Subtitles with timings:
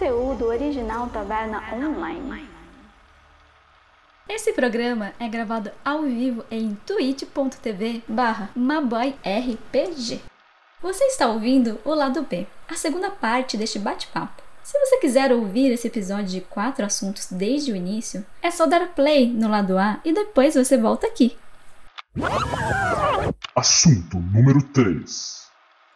[0.00, 2.48] conteúdo original Taverna Online.
[4.26, 10.22] Esse programa é gravado ao vivo em twitch.tv barra maboyrpg.
[10.80, 14.42] Você está ouvindo o lado B, a segunda parte deste bate-papo.
[14.62, 18.94] Se você quiser ouvir esse episódio de quatro assuntos desde o início, é só dar
[18.94, 21.36] play no lado A e depois você volta aqui.
[23.54, 25.49] Assunto número 3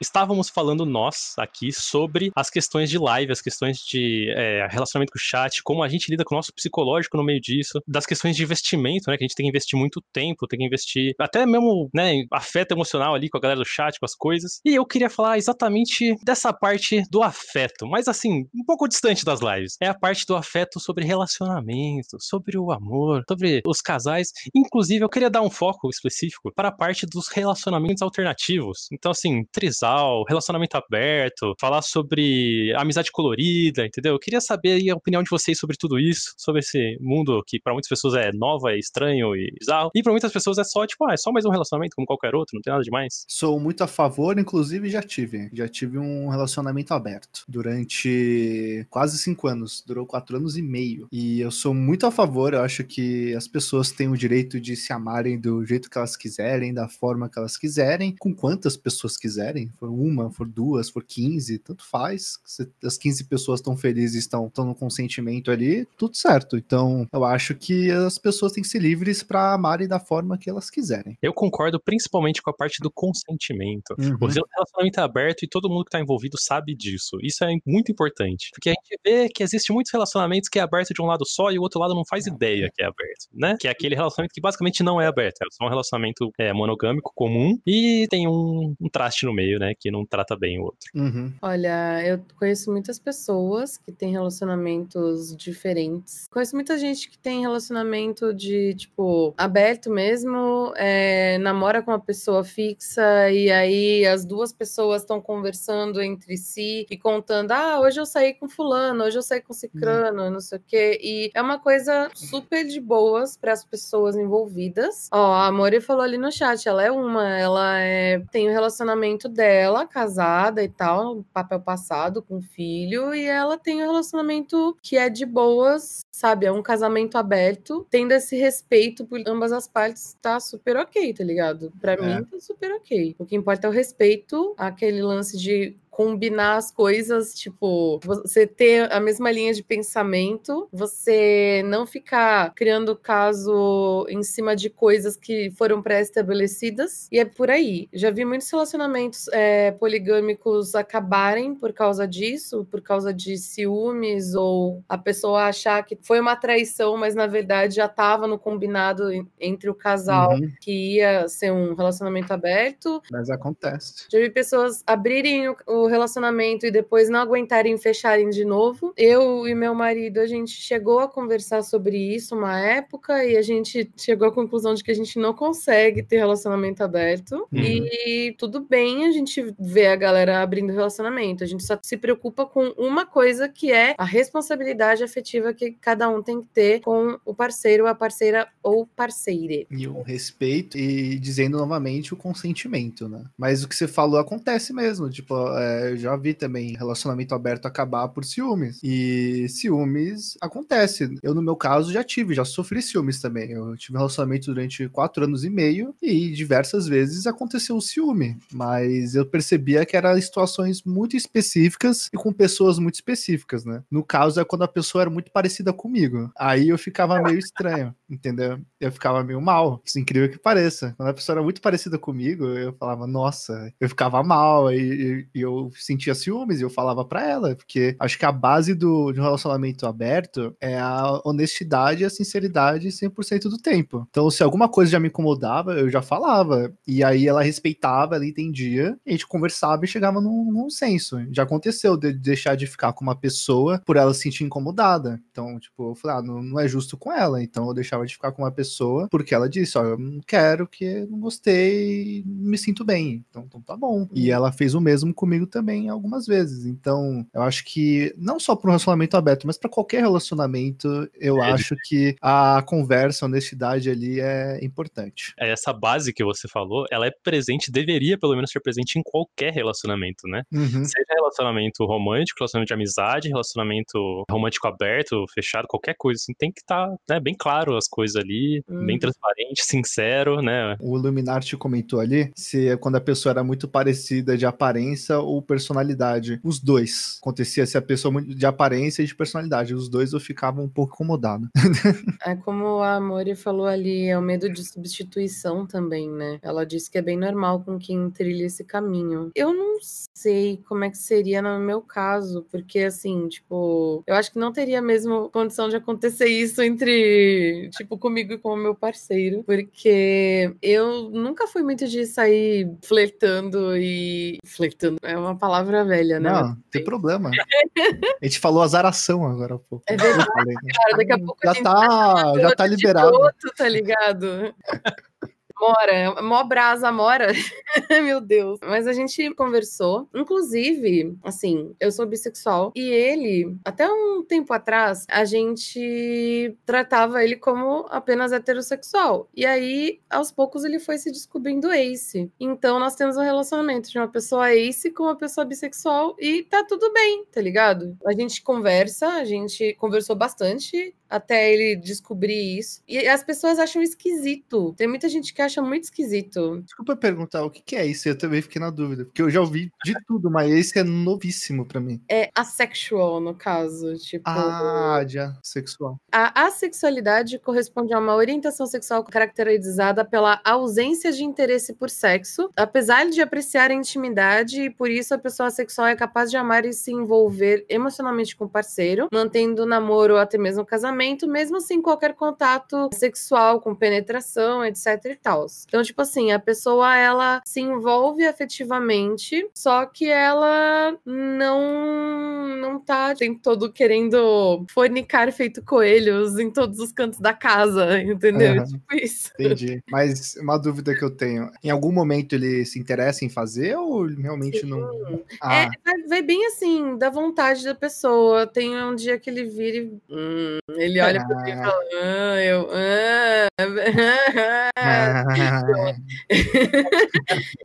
[0.04, 5.18] estávamos falando nós aqui sobre as questões de live, as questões de é, relacionamento com
[5.18, 8.36] o chat, como a gente lida com o nosso psicológico no meio disso, das questões
[8.36, 9.16] de investimento, né?
[9.16, 12.72] Que a gente tem que investir muito tempo, tem que investir até mesmo, né, afeto
[12.72, 14.60] emocional ali com a galera do chat, com as coisas.
[14.64, 19.40] E eu queria falar exatamente dessa parte do afeto, mas assim, um pouco distante das
[19.40, 19.76] lives.
[19.80, 24.28] É a parte do afeto sobre relacionamento, sobre o amor, sobre os casais.
[24.54, 28.86] Inclusive, eu queria dar um foco específico para a parte dos relacionamentos alternativos.
[28.92, 29.93] Então, assim, trisal
[30.28, 34.14] relacionamento aberto, falar sobre amizade colorida, entendeu?
[34.14, 37.72] Eu queria saber a opinião de vocês sobre tudo isso, sobre esse mundo que para
[37.72, 41.04] muitas pessoas é nova, é estranho e bizarro, e para muitas pessoas é só, tipo,
[41.08, 43.24] ah, é só mais um relacionamento como qualquer outro, não tem nada demais.
[43.28, 45.50] Sou muito a favor, inclusive já tive.
[45.52, 51.08] Já tive um relacionamento aberto durante quase cinco anos, durou quatro anos e meio.
[51.12, 54.76] E eu sou muito a favor, eu acho que as pessoas têm o direito de
[54.76, 59.16] se amarem do jeito que elas quiserem, da forma que elas quiserem, com quantas pessoas
[59.16, 62.38] quiserem for uma, for duas, for 15, tanto faz.
[62.44, 66.56] Se as 15 pessoas estão felizes, estão, estão no consentimento ali, tudo certo.
[66.56, 70.48] Então, eu acho que as pessoas têm que ser livres para amarem da forma que
[70.48, 71.16] elas quiserem.
[71.22, 73.94] Eu concordo principalmente com a parte do consentimento.
[73.98, 74.16] Uhum.
[74.20, 77.18] O relacionamento é aberto e todo mundo que está envolvido sabe disso.
[77.22, 78.50] Isso é muito importante.
[78.52, 81.50] Porque a gente vê que existe muitos relacionamentos que é aberto de um lado só
[81.50, 83.56] e o outro lado não faz ideia que é aberto, né?
[83.58, 85.42] Que é aquele relacionamento que basicamente não é aberto.
[85.42, 89.63] É só um relacionamento é, monogâmico comum e tem um, um traste no meio, né?
[89.78, 90.90] Que não trata bem o outro.
[90.94, 91.32] Uhum.
[91.40, 96.26] Olha, eu conheço muitas pessoas que têm relacionamentos diferentes.
[96.30, 102.44] Conheço muita gente que tem relacionamento de, tipo, aberto mesmo, é, namora com uma pessoa
[102.44, 108.06] fixa e aí as duas pessoas estão conversando entre si e contando: ah, hoje eu
[108.06, 110.30] saí com Fulano, hoje eu saí com Cicrano, uhum.
[110.30, 110.98] não sei o quê.
[111.02, 115.08] E é uma coisa super de boas para as pessoas envolvidas.
[115.12, 118.52] Ó, a Mori falou ali no chat, ela é uma, ela é, tem o um
[118.52, 124.76] relacionamento dela ela casada e tal, papel passado com filho, e ela tem um relacionamento
[124.82, 126.46] que é de boas, sabe?
[126.46, 131.24] É um casamento aberto, tendo esse respeito por ambas as partes, tá super ok, tá
[131.24, 131.72] ligado?
[131.80, 131.96] Pra é.
[131.96, 133.14] mim, tá super ok.
[133.18, 138.92] O que importa é o respeito, aquele lance de combinar as coisas, tipo, você ter
[138.92, 145.52] a mesma linha de pensamento, você não ficar criando caso em cima de coisas que
[145.52, 147.88] foram pré-estabelecidas, e é por aí.
[147.92, 154.82] Já vi muitos relacionamentos é, poligâmicos acabarem por causa disso, por causa de ciúmes, ou
[154.88, 159.10] a pessoa achar que foi uma traição, mas na verdade já estava no combinado
[159.40, 160.52] entre o casal uhum.
[160.60, 163.00] que ia ser um relacionamento aberto.
[163.12, 164.06] Mas acontece.
[164.10, 168.92] Já vi pessoas abrirem o relacionamento e depois não aguentarem fecharem de novo.
[168.96, 173.42] Eu e meu marido, a gente chegou a conversar sobre isso uma época e a
[173.42, 177.46] gente chegou à conclusão de que a gente não consegue ter relacionamento aberto.
[177.52, 177.60] Uhum.
[177.60, 181.44] E tudo bem a gente ver a galera abrindo relacionamento.
[181.44, 186.08] A gente só se preocupa com uma coisa que é a responsabilidade afetiva que cada
[186.08, 189.66] um tem que ter com o parceiro, a parceira ou parceire.
[189.70, 193.24] E o respeito e dizendo novamente o consentimento, né?
[193.36, 195.08] Mas o que você falou acontece mesmo.
[195.10, 198.80] Tipo, é, eu já vi também relacionamento aberto acabar por ciúmes.
[198.82, 201.14] E ciúmes acontece.
[201.22, 203.50] Eu, no meu caso, já tive, já sofri ciúmes também.
[203.50, 208.36] Eu tive um relacionamento durante quatro anos e meio e diversas vezes aconteceu o ciúme.
[208.52, 213.82] Mas eu percebia que eram situações muito específicas e com pessoas muito específicas, né?
[213.90, 216.30] No caso, é quando a pessoa era muito parecida comigo.
[216.36, 218.60] Aí eu ficava meio estranho, entendeu?
[218.80, 219.80] Eu ficava meio mal.
[219.84, 220.94] Isso é incrível que pareça.
[220.96, 225.40] Quando a pessoa era muito parecida comigo, eu falava, nossa, eu ficava mal e, e
[225.40, 229.20] eu sentia ciúmes e eu falava para ela, porque acho que a base do, de
[229.20, 234.06] um relacionamento aberto é a honestidade e a sinceridade 100% do tempo.
[234.10, 236.72] Então, se alguma coisa já me incomodava, eu já falava.
[236.86, 241.18] E aí ela respeitava, ela entendia, a gente conversava e chegava num, num senso.
[241.32, 245.20] Já aconteceu de deixar de ficar com uma pessoa por ela se sentir incomodada.
[245.30, 247.42] Então, tipo, eu falei, ah, não, não é justo com ela.
[247.42, 250.66] Então eu deixava de ficar com uma pessoa porque ela disse, ó, eu não quero,
[250.66, 253.24] que não gostei, me sinto bem.
[253.28, 254.08] Então, então tá bom.
[254.14, 256.66] E ela fez o mesmo comigo também algumas vezes.
[256.66, 261.40] Então, eu acho que não só para um relacionamento aberto, mas para qualquer relacionamento, eu
[261.42, 261.52] É.
[261.52, 265.32] acho que a conversa, a honestidade ali é importante.
[265.38, 269.02] É, Essa base que você falou, ela é presente, deveria pelo menos ser presente em
[269.04, 270.42] qualquer relacionamento, né?
[270.52, 270.84] Uhum.
[270.84, 276.60] Seja relacionamento romântico, relacionamento de amizade, relacionamento romântico aberto, fechado, qualquer coisa assim, tem que
[276.60, 276.90] estar
[277.22, 278.98] bem claro as coisas ali, bem Uhum.
[278.98, 280.76] transparente, sincero, né?
[280.80, 285.40] O Illuminati comentou ali se é quando a pessoa era muito parecida de aparência ou
[285.44, 286.40] personalidade.
[286.42, 287.18] Os dois.
[287.20, 289.74] Acontecia se a pessoa de aparência e de personalidade.
[289.74, 291.48] Os dois eu ficava um pouco incomodado.
[292.26, 296.38] É como a Mori falou ali, é o medo de substituição também, né?
[296.40, 299.30] Ela disse que é bem normal com quem trilha esse caminho.
[299.34, 299.76] Eu não
[300.14, 304.52] sei como é que seria no meu caso, porque assim, tipo, eu acho que não
[304.52, 310.54] teria mesmo condição de acontecer isso entre, tipo, comigo e com o meu parceiro, porque
[310.62, 314.38] eu nunca fui muito de sair flertando e.
[314.46, 316.30] Flertando é uma palavra velha, né?
[316.30, 317.30] Não, não tem problema.
[318.22, 319.82] A gente falou azaração agora, pô.
[319.86, 320.72] É verdade, falei, né?
[320.74, 323.10] Cara, daqui a pouco a Já gente tá, já tá de liberado.
[323.10, 324.54] broto, tá ligado?
[325.64, 327.28] Mora, mó brasa, mora.
[328.04, 328.58] Meu Deus.
[328.62, 330.06] Mas a gente conversou.
[330.14, 332.70] Inclusive, assim, eu sou bissexual.
[332.76, 339.26] E ele, até um tempo atrás, a gente tratava ele como apenas heterossexual.
[339.34, 342.30] E aí, aos poucos, ele foi se descobrindo ace.
[342.38, 346.14] Então, nós temos um relacionamento de uma pessoa ace com uma pessoa bissexual.
[346.18, 347.96] E tá tudo bem, tá ligado?
[348.06, 352.82] A gente conversa, a gente conversou bastante até ele descobrir isso.
[352.88, 354.74] E as pessoas acham esquisito.
[354.76, 356.60] Tem muita gente que acha muito esquisito.
[356.62, 359.04] Desculpa perguntar o que, que é isso, eu também fiquei na dúvida.
[359.04, 362.00] Porque eu já ouvi de tudo, mas esse é novíssimo pra mim.
[362.10, 363.94] É assexual, no caso.
[363.96, 365.98] Tipo, Ah, de sexual.
[366.12, 373.08] a assexualidade corresponde a uma orientação sexual caracterizada pela ausência de interesse por sexo, apesar
[373.08, 376.72] de apreciar a intimidade, e por isso a pessoa assexual é capaz de amar e
[376.72, 381.60] se envolver emocionalmente com o parceiro, mantendo o namoro ou até mesmo o casamento, mesmo
[381.60, 385.46] sem qualquer contato sexual, com penetração, etc e tal.
[385.66, 393.12] Então, tipo assim, a pessoa, ela se envolve afetivamente, só que ela não, não tá
[393.12, 398.54] o tempo todo querendo fornicar feito coelhos em todos os cantos da casa, entendeu?
[398.54, 398.64] Aham.
[398.64, 399.30] Tipo isso.
[399.38, 399.82] Entendi.
[399.90, 404.06] Mas uma dúvida que eu tenho: em algum momento ele se interessa em fazer ou
[404.06, 404.66] realmente Sim.
[404.66, 404.84] não.
[404.84, 408.46] É, Ah, vai, vai bem assim, da vontade da pessoa.
[408.46, 409.84] Tem um dia que ele vira e.
[410.10, 411.62] hum, ele olha pra mim e Ah.
[411.64, 411.84] fala.
[412.02, 412.68] Ah, eu.
[412.72, 413.48] Ah,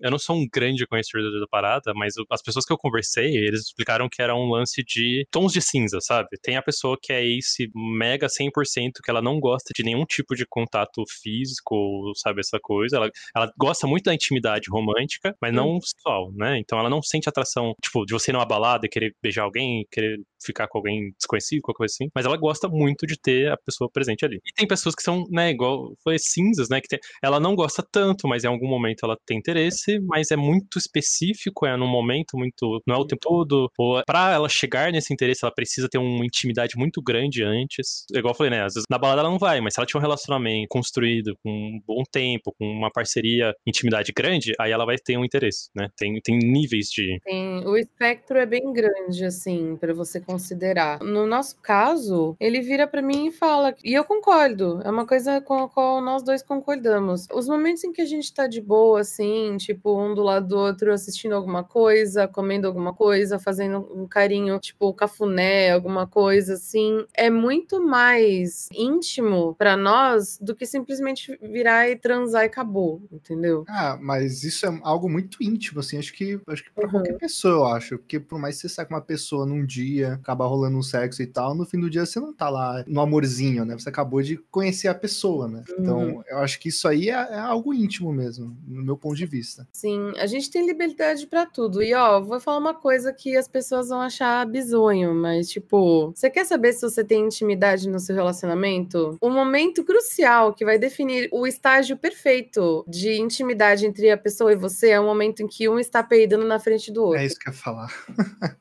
[0.02, 3.62] Eu não sou um grande conhecedor da parada, mas as pessoas que eu conversei, eles
[3.62, 6.30] explicaram que era um lance de tons de cinza, sabe?
[6.42, 10.36] Tem a pessoa que é ace mega 100%, que ela não gosta de nenhum tipo
[10.36, 12.40] de contato físico, sabe?
[12.42, 12.98] Essa coisa.
[12.98, 16.58] Ela, ela gosta muito da intimidade romântica, mas não sexual, né?
[16.60, 19.86] Então ela não sente atração, tipo, de você ir numa balada e querer beijar alguém,
[19.92, 22.10] querer ficar com alguém desconhecido, qualquer coisa assim.
[22.16, 24.40] Mas ela gosta muito de ter a pessoa presente ali.
[24.46, 26.80] E tem pessoas que são, né, igual foi cinzas, né?
[26.82, 30.36] Que tem- ela não gosta tanto, mas em algum momento ela tem interesse, mas é
[30.36, 32.82] muito específico, é num momento muito.
[32.88, 33.70] Não é o tempo todo.
[33.78, 38.06] Ou pra ela chegar nesse interesse, ela precisa ter uma intimidade muito grande antes.
[38.14, 38.64] Igual eu falei, né?
[38.64, 41.50] Às vezes na balada ela não vai, mas se ela tiver um relacionamento construído com
[41.52, 45.88] um bom tempo, com uma parceria, intimidade grande, aí ela vai ter um interesse, né?
[45.98, 47.20] Tem, tem níveis de.
[47.24, 51.00] Tem- o espectro é bem grande, assim, pra você considerar.
[51.00, 55.42] No nosso caso, ele vira pra mim e fala, e eu concordo, é uma coisa
[55.42, 57.26] com a qual nós dois concordamos.
[57.34, 60.58] Os momentos em que a gente tá de boa, assim, tipo, um do lado do
[60.58, 67.04] outro, assistindo alguma coisa, comendo alguma coisa, fazendo um carinho, tipo, cafuné, alguma coisa, assim,
[67.16, 73.64] é muito mais íntimo pra nós do que simplesmente virar e transar e acabou, entendeu?
[73.68, 75.98] Ah, mas isso é algo muito íntimo, assim.
[75.98, 76.92] Acho que, acho que pra Uhum.
[76.92, 77.98] qualquer pessoa, eu acho.
[77.98, 81.22] Porque por mais que você saia com uma pessoa num dia, acabar rolando um sexo
[81.22, 83.78] e tal, no fim do dia você não tá lá no amorzinho, né?
[83.78, 85.64] Você acabou de conhecer a pessoa, né?
[85.78, 86.24] Então, Uhum.
[86.30, 89.68] eu acho que isso aí é, é algo íntimo mesmo, no meu ponto de vista.
[89.72, 91.82] Sim, a gente tem liberdade pra tudo.
[91.84, 96.30] E ó, vou falar uma coisa que as pessoas vão achar bizonho, mas tipo, você
[96.30, 99.18] quer saber se você tem intimidade no seu relacionamento?
[99.22, 104.56] O momento crucial que vai definir o estágio perfeito de intimidade entre a pessoa e
[104.56, 107.20] você é o momento em que um está peidando na frente do outro.
[107.20, 107.94] É isso que eu ia falar.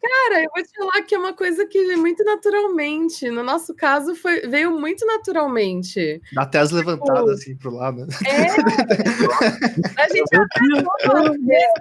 [0.00, 3.30] Cara, eu vou te falar que é uma coisa que vem muito naturalmente.
[3.30, 6.20] No nosso caso, foi, veio muito naturalmente.
[6.32, 8.06] Dá até as levantadas assim pro lado.
[8.26, 10.48] É, a gente até
[11.38, 11.74] vezes.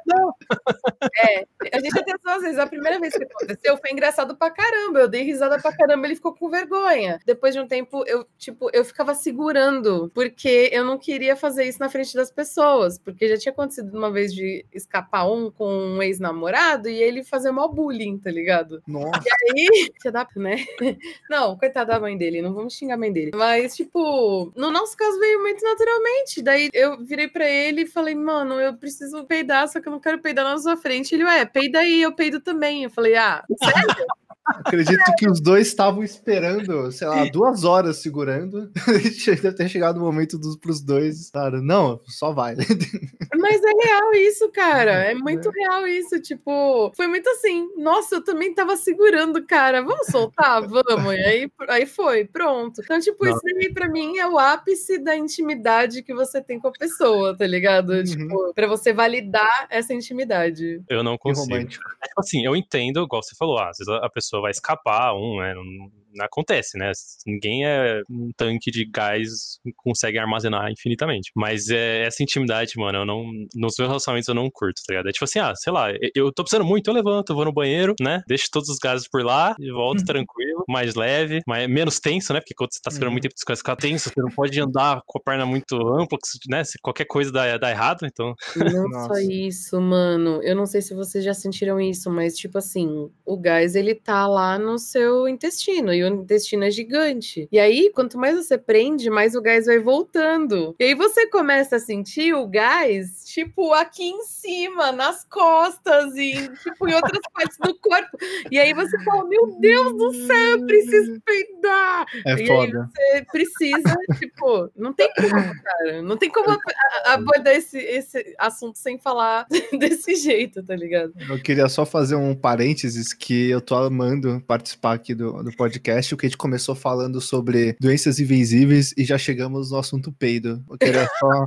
[1.18, 1.46] É,
[1.76, 2.60] a gente até duas vezes.
[2.60, 5.00] A primeira vez que aconteceu foi engraçado pra caramba.
[5.00, 7.20] Eu dei risada pra caramba, ele ficou com vergonha.
[7.26, 11.80] Depois de um tempo, eu, tipo, eu ficava segurando, porque eu não queria fazer isso
[11.80, 16.02] na frente das pessoas, porque já tinha acontecido uma vez de escapar um com um
[16.02, 18.82] ex-namorado e ele fazer mó bullying, tá ligado?
[18.88, 19.22] Nossa.
[19.26, 20.66] E aí, você dá, né?
[21.30, 23.32] Não, coitada da mãe dele, não vamos xingar a mãe dele.
[23.36, 26.42] Mas, tipo, no nosso caso veio muito naturalmente.
[26.42, 30.00] Daí eu virei pra ele e falei, mano, eu preciso peidar, só que eu não
[30.00, 31.14] quero peidar na sua frente.
[31.14, 32.84] Ele, ué, peida aí, eu peido também.
[32.84, 34.08] Eu falei, ah, sério?
[34.46, 38.72] Acredito que os dois estavam esperando, sei lá, duas horas segurando.
[39.26, 41.30] Deve ter chegado o momento dos pros dois.
[41.32, 42.56] Cara, não, só vai.
[42.56, 44.92] Mas é real isso, cara.
[44.92, 46.20] É muito real isso.
[46.22, 47.70] Tipo, foi muito assim.
[47.78, 49.82] Nossa, eu também tava segurando, cara.
[49.82, 50.62] Vamos soltar?
[50.68, 51.14] Vamos.
[51.14, 52.82] E aí, aí foi, pronto.
[52.82, 53.32] Então, tipo, Não.
[53.36, 57.36] isso aí pra mim é o ápice da intimidade que você tem com a pessoa,
[57.36, 57.92] tá ligado?
[57.92, 58.04] Uhum.
[58.04, 60.82] Tipo, pra você validar essa intimidade.
[60.90, 61.54] Eu não consigo.
[61.54, 61.84] romântico.
[62.04, 64.52] É, tipo assim, eu entendo, igual você falou, ah, às vezes a a pessoa vai
[64.52, 65.54] escapar, um, né?
[65.54, 66.92] Não, acontece, né?
[67.26, 71.32] Ninguém é um tanque de gás que consegue armazenar infinitamente.
[71.36, 73.24] Mas é, essa intimidade, mano, eu não.
[73.56, 75.10] Nos meus relacionamentos eu não curto, tá ligado?
[75.10, 77.54] É tipo assim, ah, sei lá, eu tô precisando muito, eu levanto, eu vou no
[77.54, 78.22] banheiro, né?
[78.28, 82.40] Deixo todos os gases por lá e volto tranquilo, mais leve, mais, menos tenso, né?
[82.40, 83.14] Porque quando você tá segurando Uhum.
[83.14, 85.76] muito tempo, você começa a ficar tenso, você não pode andar com a perna muito
[85.76, 86.18] ampla,
[86.50, 86.64] né?
[86.64, 88.34] Se qualquer coisa dá, dá errado, então.
[88.56, 89.14] Não Nossa.
[89.14, 90.42] só isso, mano.
[90.44, 94.28] Eu não sei se vocês já sentiram isso, mas tipo assim, o gás ele tá
[94.28, 97.48] lá no seu intestino e o intestino é gigante.
[97.52, 100.76] E aí, quanto mais você prende, mais o gás vai voltando.
[100.80, 106.34] E aí você começa a sentir o gás, tipo, aqui em cima, nas costas e
[106.62, 108.18] tipo em outras partes do corpo.
[108.52, 112.06] E aí você fala: "Meu Deus do céu, eu preciso peidar".
[112.26, 112.90] É e aí foda.
[112.94, 115.30] você precisa, tipo, não tem como,
[115.64, 116.02] cara.
[116.02, 116.58] Não tem como
[117.06, 119.46] abordar esse, esse assunto sem falar
[119.78, 121.14] desse jeito, tá ligado?
[121.30, 125.93] Eu queria só fazer um parênteses que eu tô amando participar aqui do, do podcast,
[126.14, 130.64] o que a gente começou falando sobre doenças invisíveis e já chegamos no assunto peido.
[130.70, 131.46] Eu queria só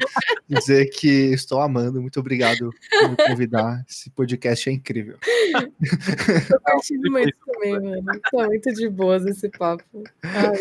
[0.48, 3.84] dizer que estou amando, muito obrigado por me convidar.
[3.88, 5.16] Esse podcast é incrível.
[6.50, 8.20] Eu curti muito também, mano.
[8.30, 9.84] Tá muito de boas esse papo.
[10.22, 10.52] Ai,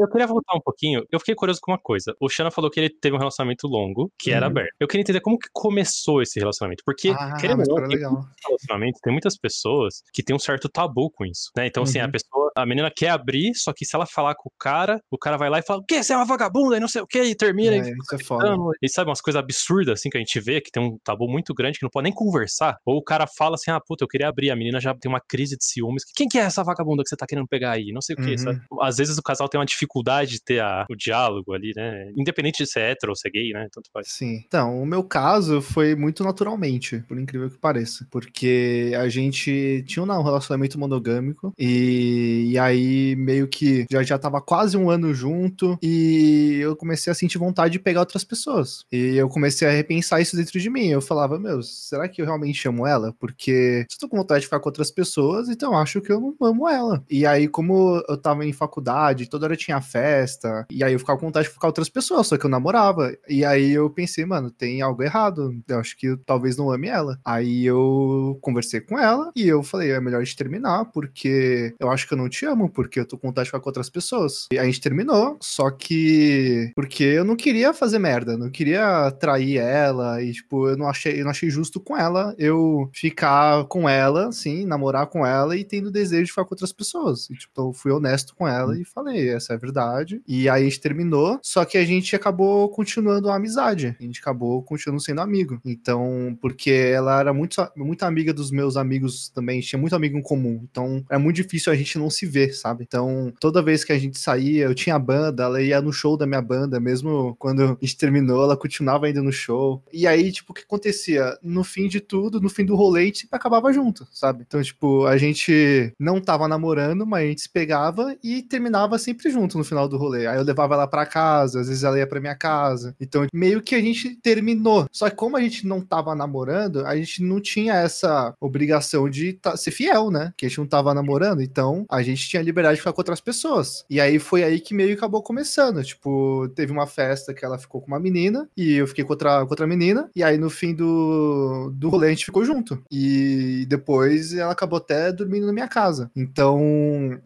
[0.00, 1.04] Eu queria voltar um pouquinho.
[1.10, 2.14] Eu fiquei curioso com uma coisa.
[2.20, 4.50] O Xana falou que ele teve um relacionamento longo, que era Uhum.
[4.52, 4.74] aberto.
[4.80, 6.82] Eu queria entender como que começou esse relacionamento.
[6.84, 11.24] Porque, Ah, querendo ou não, relacionamentos, tem muitas pessoas que têm um certo tabu com
[11.24, 11.66] isso, né?
[11.66, 12.10] Então, assim, a Uhum.
[12.12, 15.36] pessoa, a menina quer abrir, só que se ela falar com o cara, o cara
[15.36, 16.02] vai lá e fala, o quê?
[16.02, 17.76] Você é uma vagabunda e não sei o quê, e termina.
[17.76, 18.56] É, e isso é foda.
[18.82, 21.54] E sabe, umas coisas absurdas, assim, que a gente vê, que tem um tabu muito
[21.54, 22.76] grande, que não pode nem conversar.
[22.84, 25.20] Ou o cara fala assim, ah, puta, eu queria abrir, a menina já tem uma
[25.20, 26.02] crise de ciúmes.
[26.14, 27.90] Quem que é essa vagabunda que você tá querendo pegar aí?
[27.92, 28.38] Não sei o que, Uhum.
[28.38, 28.60] sabe?
[28.80, 32.10] Às vezes o casal tem uma dificuldade de ter a- o diálogo ali, né?
[32.16, 33.66] Independente de ser hétero ou ser gay, né?
[33.72, 34.08] Tanto faz.
[34.08, 34.42] Sim.
[34.46, 38.06] Então, o meu caso foi muito naturalmente, por incrível que pareça.
[38.10, 44.40] Porque a gente tinha um relacionamento monogâmico e, e aí meio que já, já tava
[44.40, 48.84] quase um ano junto e eu comecei a sentir vontade de pegar outras pessoas.
[48.92, 50.88] E eu comecei a repensar isso dentro de mim.
[50.88, 53.14] Eu falava, meu, será que eu realmente amo ela?
[53.18, 56.20] Porque se eu tô com vontade de ficar com outras pessoas, então acho que eu
[56.20, 57.02] não amo ela.
[57.10, 61.18] E aí, como eu tava em faculdade, toda hora tinha festa, e aí eu ficava
[61.18, 63.14] com vontade de ficar com outras pessoas, só que eu namorava.
[63.28, 65.54] E aí eu pensei, mano, tem algo errado.
[65.68, 67.18] Eu acho que eu talvez não ame ela.
[67.24, 71.90] Aí eu conversei com ela e eu falei, é melhor a gente terminar, porque eu
[71.90, 73.90] acho que eu não te amo, porque eu tô com vontade de ficar com outras
[73.90, 74.46] pessoas.
[74.52, 79.58] E a gente terminou, só que porque eu não queria fazer merda, não queria trair
[79.58, 83.88] ela e tipo, eu não achei, eu não achei justo com ela eu ficar com
[83.88, 87.28] ela, assim, namorar com ela e tendo desejo de ficar com outras pessoas.
[87.30, 90.22] E, tipo, eu fui honesto com ela e falei, essa é a verdade.
[90.26, 93.96] E aí a gente terminou, só que a gente acabou continuando a amizade.
[93.98, 95.60] A gente acabou continuando sendo amigo.
[95.64, 100.22] Então, porque ela era muito, muito amiga dos meus amigos também, tinha muito amigo em
[100.22, 100.60] comum.
[100.70, 102.84] Então, é muito difícil a gente não se ver, sabe?
[102.92, 106.26] Então, toda vez que a gente saía, eu tinha banda, ela ia no show da
[106.26, 109.82] minha banda, mesmo quando a gente terminou, ela continuava indo no show.
[109.90, 111.38] E aí, tipo, o que acontecia?
[111.42, 114.44] No fim de tudo, no fim do rolê, a gente acabava junto, sabe?
[114.46, 119.30] Então, tipo, a gente não tava namorando, mas a gente se pegava e terminava sempre
[119.30, 120.26] junto no final do rolê.
[120.26, 122.94] Aí eu levava ela pra casa, às vezes ela ia pra minha casa.
[123.00, 124.86] Então, meio que a gente terminou.
[124.92, 129.32] Só que como a gente não tava namorando, a gente não tinha essa obrigação de
[129.32, 130.34] tá, ser fiel, né?
[130.36, 131.40] Que a gente não tava namorando.
[131.40, 133.84] Então, a gente tinha liberdade de ficar com outras pessoas.
[133.88, 135.82] E aí foi aí que meio que acabou começando.
[135.82, 139.44] Tipo, teve uma festa que ela ficou com uma menina e eu fiquei com outra,
[139.44, 140.10] com outra menina.
[140.14, 142.82] E aí no fim do, do rolê a gente ficou junto.
[142.90, 146.10] E depois ela acabou até dormindo na minha casa.
[146.14, 146.60] Então,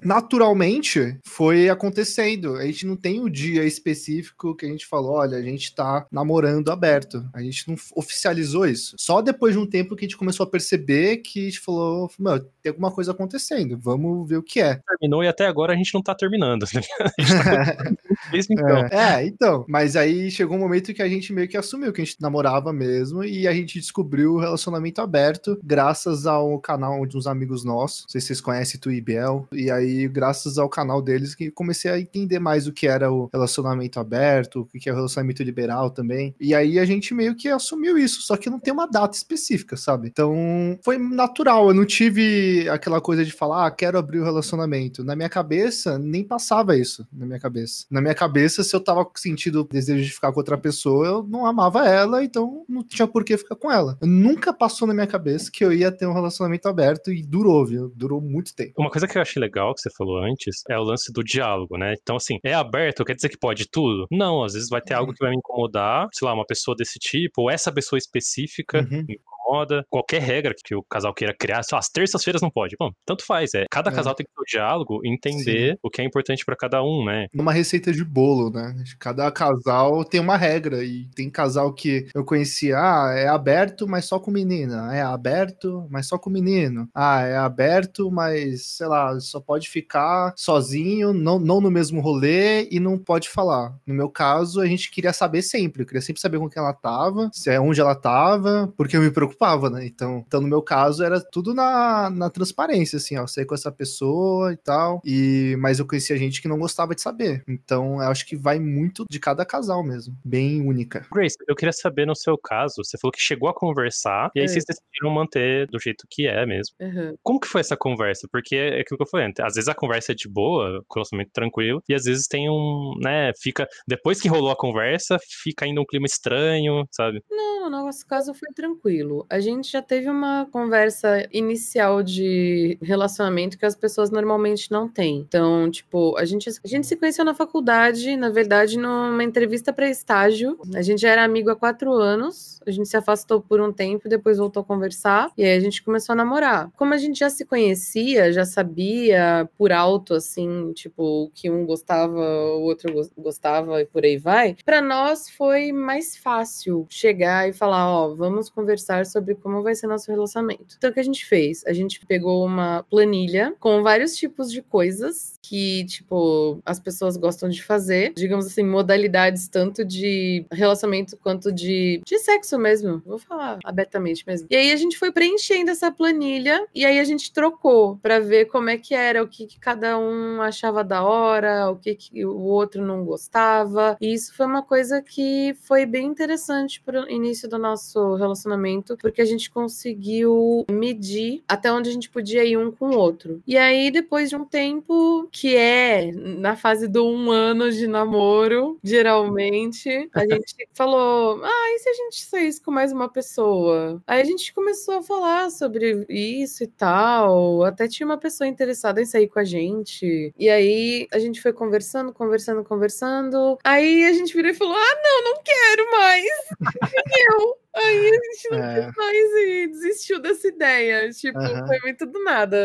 [0.03, 2.57] naturalmente, foi acontecendo.
[2.57, 6.07] A gente não tem o dia específico que a gente falou: olha, a gente tá
[6.11, 7.25] namorando aberto.
[7.33, 8.97] A gente não oficializou isso.
[8.99, 12.11] Só depois de um tempo que a gente começou a perceber que a gente falou:
[12.19, 14.81] meu, tem alguma coisa acontecendo, vamos ver o que é.
[14.89, 16.67] Terminou e até agora a gente não tá terminando.
[16.75, 16.83] Né?
[18.26, 18.87] Tá então.
[18.91, 19.65] É, é, então.
[19.69, 22.73] Mas aí chegou um momento que a gente meio que assumiu que a gente namorava
[22.73, 28.03] mesmo e a gente descobriu o relacionamento aberto graças ao canal de uns amigos nossos.
[28.03, 29.47] Não sei se vocês conhecem tu e Biel.
[29.53, 33.29] E aí, graças ao canal deles, que comecei a entender mais o que era o
[33.33, 36.35] relacionamento aberto, o que é o relacionamento liberal também.
[36.41, 39.76] E aí a gente meio que assumiu isso, só que não tem uma data específica,
[39.76, 40.09] sabe?
[40.09, 41.69] Então foi natural.
[41.69, 45.05] Eu não tive aquela coisa de falar, ah, quero abrir o relacionamento.
[45.05, 47.85] Na minha cabeça, nem passava isso na minha cabeça.
[47.90, 51.45] Na minha cabeça, se eu tava sentindo desejo de ficar com outra pessoa, eu não
[51.45, 53.99] amava ela, então não tinha por que ficar com ela.
[54.02, 57.93] Nunca passou na minha cabeça que eu ia ter um relacionamento aberto e durou, viu?
[57.95, 58.73] Durou muito tempo.
[58.78, 61.76] Uma coisa que eu achei legal que você falou antes é o lance do diálogo,
[61.76, 61.95] né?
[62.00, 64.07] Então, assim, é aberto, quer dizer que pode tudo?
[64.11, 66.99] Não, às vezes vai ter algo que vai me incomodar, sei lá, uma pessoa desse
[66.99, 69.05] tipo, ou essa pessoa específica Uhum.
[69.07, 72.76] me incomoda, qualquer regra que o casal queira criar, só as terças-feiras não pode.
[72.79, 73.65] Bom, tanto faz, é.
[73.71, 73.95] Cada É.
[73.95, 77.26] casal tem que ter o diálogo, entender o que é importante pra cada um, né?
[77.35, 78.75] Uma receita de bolo, né?
[78.99, 80.85] Cada casal tem uma regra.
[80.85, 84.95] E tem casal que eu conhecia, ah, é aberto, mas só com menina.
[84.95, 86.88] É aberto, mas só com menino.
[86.95, 92.69] Ah, é aberto, mas, sei lá, só pode ficar sozinho, não, não no mesmo rolê
[92.71, 93.75] e não pode falar.
[93.87, 95.83] No meu caso, a gente queria saber sempre.
[95.83, 99.00] Eu queria sempre saber com quem ela tava, se é onde ela tava, porque eu
[99.03, 99.87] me preocupava, né?
[99.87, 103.26] Então, então no meu caso, era tudo na, na transparência, assim, ó.
[103.26, 105.00] Sair com essa pessoa e tal.
[105.05, 107.43] E, mas eu conhecia gente que não gostava de saber.
[107.47, 110.16] Então, eu acho que vai muito de cada casal mesmo.
[110.25, 111.07] Bem única.
[111.12, 114.47] Grace, eu queria saber no seu caso, você falou que chegou a conversar, e aí
[114.47, 114.49] É.
[114.49, 116.75] vocês decidiram manter do jeito que é mesmo.
[116.81, 117.14] Uhum.
[117.23, 118.26] Como que foi essa conversa?
[118.31, 121.33] Porque é aquilo que eu falei às vezes a conversa é de boa, com relacionamento
[121.33, 125.81] tranquilo, e às vezes tem um, né, fica, depois que rolou a conversa, fica ainda
[125.81, 127.21] um clima estranho, sabe?
[127.31, 129.26] Não, no nosso caso foi tranquilo.
[129.30, 135.18] A gente já teve uma conversa inicial de relacionamento que as pessoas normalmente não têm.
[135.18, 139.88] Então, tipo, a gente, a gente se conheceu na faculdade, na verdade, numa entrevista para
[139.90, 140.58] estágio.
[140.75, 142.61] A gente já era amigo há quatro anos.
[142.66, 145.30] A gente se afastou por um tempo, depois voltou a conversar.
[145.37, 146.70] E aí a gente começou a namorar.
[146.76, 151.64] Como a gente já se conhecia, já sabia por alto, assim, tipo, o que um
[151.66, 154.56] gostava, o outro gos- gostava e por aí vai.
[154.64, 159.87] Pra nós foi mais fácil chegar e falar, ó, vamos conversar sobre como vai ser
[159.87, 160.77] nosso relacionamento.
[160.77, 161.64] Então o que a gente fez?
[161.66, 167.49] A gente pegou uma planilha com vários tipos de coisas que, tipo, as pessoas gostam
[167.49, 173.01] de fazer, digamos assim, modalidades tanto de relacionamento quanto de, de sexo mesmo.
[173.07, 174.47] Vou falar abertamente mesmo.
[174.51, 178.47] E aí a gente foi preenchendo essa planilha e aí a gente trocou pra ver
[178.47, 182.25] como é que era, o que, que cada um achava da hora, o que, que
[182.25, 183.97] o outro não gostava.
[184.01, 189.22] E isso foi uma coisa que foi bem interessante pro início do nosso relacionamento, porque
[189.22, 193.42] a gente conseguiu medir até onde a gente podia ir um com o outro.
[193.46, 198.78] E aí, depois de um tempo, que é na fase do um ano de namoro,
[198.82, 204.02] geralmente, a gente falou: ah, e se a gente saísse com mais uma pessoa?
[204.06, 207.62] Aí a gente começou a falar sobre isso e tal.
[207.64, 210.32] Até tinha uma pessoa interessada em sair com a gente.
[210.38, 213.59] E aí a gente foi conversando, conversando, conversando.
[213.64, 216.26] Aí a gente virou e falou: ah, não, não quero mais.
[217.37, 217.65] Nem eu.
[217.77, 221.11] Aí a gente não É, quis mais e desistiu dessa ideia.
[221.11, 221.67] Tipo, Aham.
[221.67, 222.57] foi muito do nada.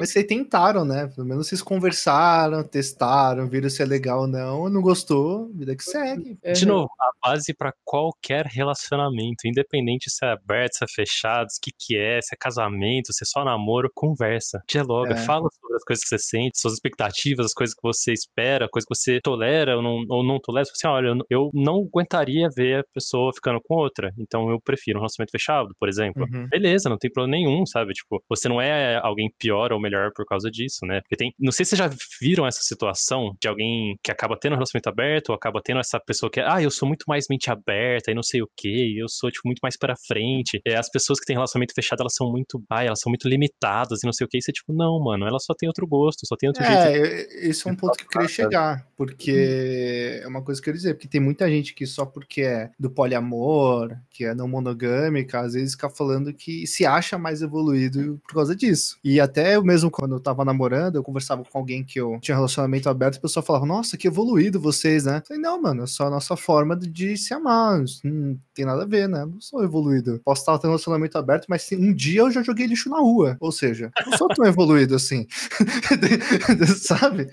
[0.00, 1.06] mas vocês tentaram, né?
[1.14, 4.68] Pelo menos vocês conversaram, testaram, viram se é legal ou não.
[4.68, 6.36] Não gostou, vida que segue.
[6.52, 6.72] De Uhum.
[6.72, 11.70] novo, a base pra qualquer relacionamento, independente se é aberto, se é fechado, o que
[11.78, 15.16] que é, se é casamento, se é só namoro, conversa, dialoga, É.
[15.16, 18.86] fala sobre as coisas que você sente, suas expectativas, as coisas que você espera, coisas
[18.88, 20.64] que você tolera ou não, ou não tolera.
[20.64, 24.10] Você fala assim, olha, eu não- eu não aguentaria ver a pessoa ficando com outra,
[24.18, 26.26] então eu prefiro um relacionamento fechado, por exemplo.
[26.32, 26.48] Uhum.
[26.48, 27.92] Beleza, não tem problema nenhum, sabe?
[27.92, 31.00] Tipo, você não é alguém pior ou melhor por causa disso, né?
[31.00, 31.32] Porque tem.
[31.38, 31.90] Não sei se vocês já
[32.20, 35.98] viram essa situação de alguém que acaba tendo um relacionamento aberto, ou acaba tendo essa
[36.00, 38.98] pessoa que é, ah, eu sou muito mais mente aberta e não sei o que,
[38.98, 40.60] eu sou, tipo, muito mais para frente.
[40.66, 44.02] É, as pessoas que têm relacionamento fechado, elas são muito, ah, elas são muito limitadas
[44.02, 44.38] e não sei o que.
[44.38, 47.06] E você, tipo, não, mano, ela só tem outro gosto, só tem outro é, jeito.
[47.06, 50.72] É, esse é um ponto que eu queria chegar, porque é uma coisa que eu
[50.72, 54.48] queria dizer, porque tem muita gente que só porque é do poliamor, que é não
[54.48, 58.98] monogâmica, às vezes fica falando que se acha mais evoluído por causa disso.
[59.04, 62.34] E até eu mesmo, quando eu tava namorando, eu conversava com alguém que eu tinha
[62.34, 65.18] relacionamento aberto, o pessoal falava, nossa, que evoluído vocês, né?
[65.18, 68.82] Eu falei, não, mano, é só a nossa forma de se amar, não tem nada
[68.82, 69.22] a ver, né?
[69.22, 70.20] Eu não sou evoluído.
[70.24, 73.36] Posso estar tendo relacionamento aberto, mas um dia eu já joguei lixo na rua.
[73.40, 75.26] Ou seja, não sou tão evoluído assim.
[76.78, 77.28] Sabe?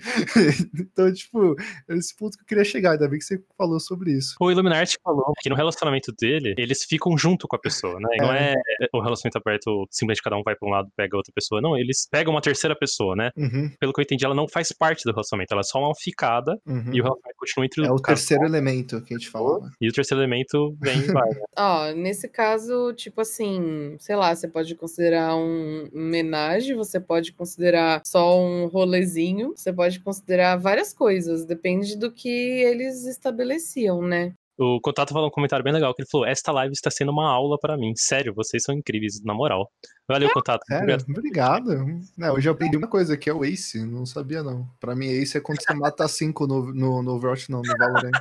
[0.74, 1.53] Então, tipo,
[1.88, 4.34] esse ponto que eu queria chegar, ainda bem que você falou sobre isso.
[4.40, 8.08] O Illuminati falou que no relacionamento dele, eles ficam junto com a pessoa, né?
[8.18, 11.32] Não é, é o relacionamento aberto, simplesmente cada um vai pra um lado, pega outra
[11.34, 11.60] pessoa.
[11.60, 13.30] Não, eles pegam uma terceira pessoa, né?
[13.36, 13.70] Uhum.
[13.78, 16.58] Pelo que eu entendi, ela não faz parte do relacionamento, ela é só uma ficada
[16.66, 16.90] Uhum.
[16.92, 19.70] e o relacionamento continua entre É o terceiro elemento que a gente falava.
[19.80, 21.28] E o terceiro elemento vem e vai.
[21.30, 21.40] né?
[21.56, 28.02] Ó, nesse caso, tipo assim, sei lá, você pode considerar um homenagem, você pode considerar
[28.06, 34.32] só um rolezinho, você pode considerar várias coisas, depende do que eles estabeleciam, né?
[34.56, 37.28] O Contato falou um comentário bem legal, que ele falou, esta live está sendo uma
[37.28, 37.92] aula para mim.
[37.96, 39.70] Sério, vocês são incríveis, na moral.
[40.06, 40.64] Valeu, Contato.
[40.66, 40.96] Sério?
[41.08, 41.70] Obrigado.
[41.70, 41.72] Obrigado.
[42.20, 43.84] É, hoje eu aprendi uma coisa que é o Ace.
[43.84, 44.68] Não sabia, não.
[44.78, 48.12] Pra mim, Ace é quando você mata cinco no, no, no Overwatch, não, no Valorant.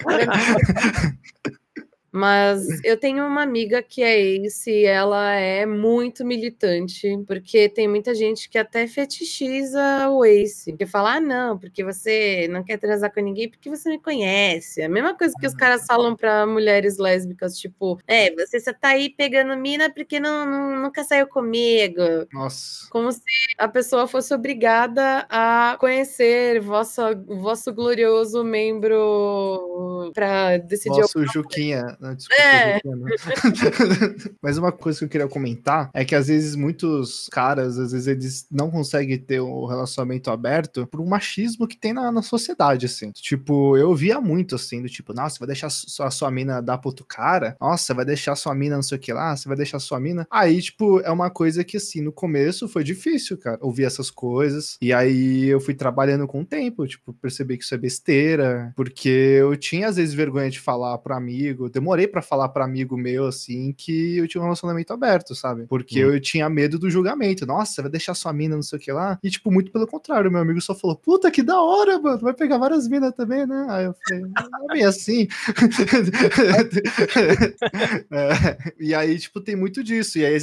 [2.10, 7.86] Mas eu tenho uma amiga que é Ace e ela é muito militante, porque tem
[7.86, 10.72] muita gente que até fetichiza o Ace.
[10.72, 14.82] Que fala, ah, não, porque você não quer transar com ninguém porque você me conhece.
[14.82, 18.88] A mesma coisa que os caras falam pra mulheres lésbicas, tipo, é, você só tá
[18.88, 22.02] aí pegando mina porque não, não, nunca saiu comigo.
[22.32, 22.88] Nossa.
[22.90, 23.20] Como se
[23.58, 31.97] a pessoa fosse obrigada a conhecer vossa, vosso glorioso membro pra decidir Nossa, o Juquinha.
[32.00, 32.80] Não, desculpa, É.
[34.42, 38.06] Mas uma coisa que eu queria comentar é que às vezes muitos caras, às vezes
[38.06, 42.86] eles não conseguem ter um relacionamento aberto por um machismo que tem na, na sociedade,
[42.86, 43.10] assim.
[43.12, 46.88] Tipo, eu via muito assim, do tipo, nossa, vai deixar a sua mina dar pro
[46.88, 47.56] outro cara?
[47.60, 49.36] Nossa, vai deixar sua mina não sei o que lá?
[49.36, 50.26] Você vai deixar sua mina?
[50.30, 54.76] Aí, tipo, é uma coisa que assim, no começo foi difícil, cara, ouvir essas coisas.
[54.80, 59.08] E aí eu fui trabalhando com o tempo, tipo, percebi que isso é besteira, porque
[59.08, 63.26] eu tinha às vezes vergonha de falar pro amigo, demorei pra falar pra amigo meu
[63.26, 65.64] assim que eu tinha um relacionamento aberto, sabe?
[65.66, 66.12] Porque Hum.
[66.12, 67.46] eu tinha medo do julgamento.
[67.46, 69.18] Nossa, vai deixar sua mina não sei o que lá.
[69.22, 72.34] E tipo, muito pelo contrário, meu amigo só falou: "Puta que da hora, mano, vai
[72.34, 75.26] pegar várias minas também, né?" Aí eu falei: "Não é bem assim".
[78.10, 80.18] É, e aí, tipo, tem muito disso.
[80.18, 80.36] E aí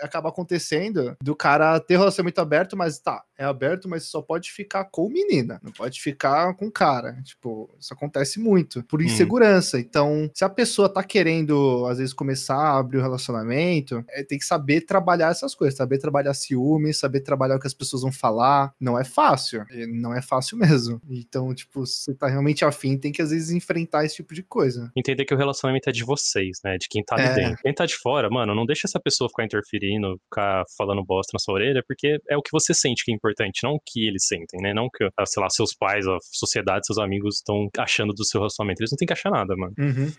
[0.00, 4.84] acaba acontecendo do cara ter relacionamento aberto, mas tá, é aberto, mas só pode ficar
[4.84, 7.16] com menina, não pode ficar com cara.
[7.22, 9.78] Tipo, isso acontece muito por insegurança.
[9.78, 14.38] Então, se a pessoa tá querendo, às vezes, começar a abrir o relacionamento, é, tem
[14.38, 18.12] que saber trabalhar essas coisas, saber trabalhar ciúme, saber trabalhar o que as pessoas vão
[18.12, 18.72] falar.
[18.80, 21.00] Não é fácil, não é fácil mesmo.
[21.08, 24.42] Então, tipo, se você tá realmente afim, tem que às vezes enfrentar esse tipo de
[24.42, 24.90] coisa.
[24.96, 26.76] Entender que o relacionamento é de vocês, né?
[26.78, 27.34] De quem tá ali É.
[27.34, 27.62] dentro.
[27.62, 31.38] Quem tá de fora, mano, não deixa essa pessoa ficar interferindo, ficar falando bosta na
[31.38, 33.25] sua orelha, porque é o que você sente que é importante,
[33.62, 34.72] não o que eles sentem, né?
[34.74, 38.40] Não que, ah, sei lá, seus pais, a sociedade, seus amigos estão achando do seu
[38.40, 38.80] relacionamento.
[38.80, 39.74] Eles não têm que achar nada, mano.
[39.78, 40.12] Uhum.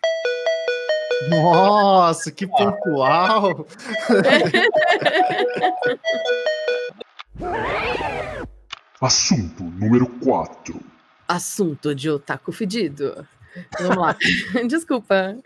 [1.29, 3.65] Nossa, que pontual!
[8.99, 10.79] Assunto número 4.
[11.27, 13.27] Assunto de otaku fedido.
[13.79, 14.17] Vamos lá.
[14.67, 15.37] Desculpa.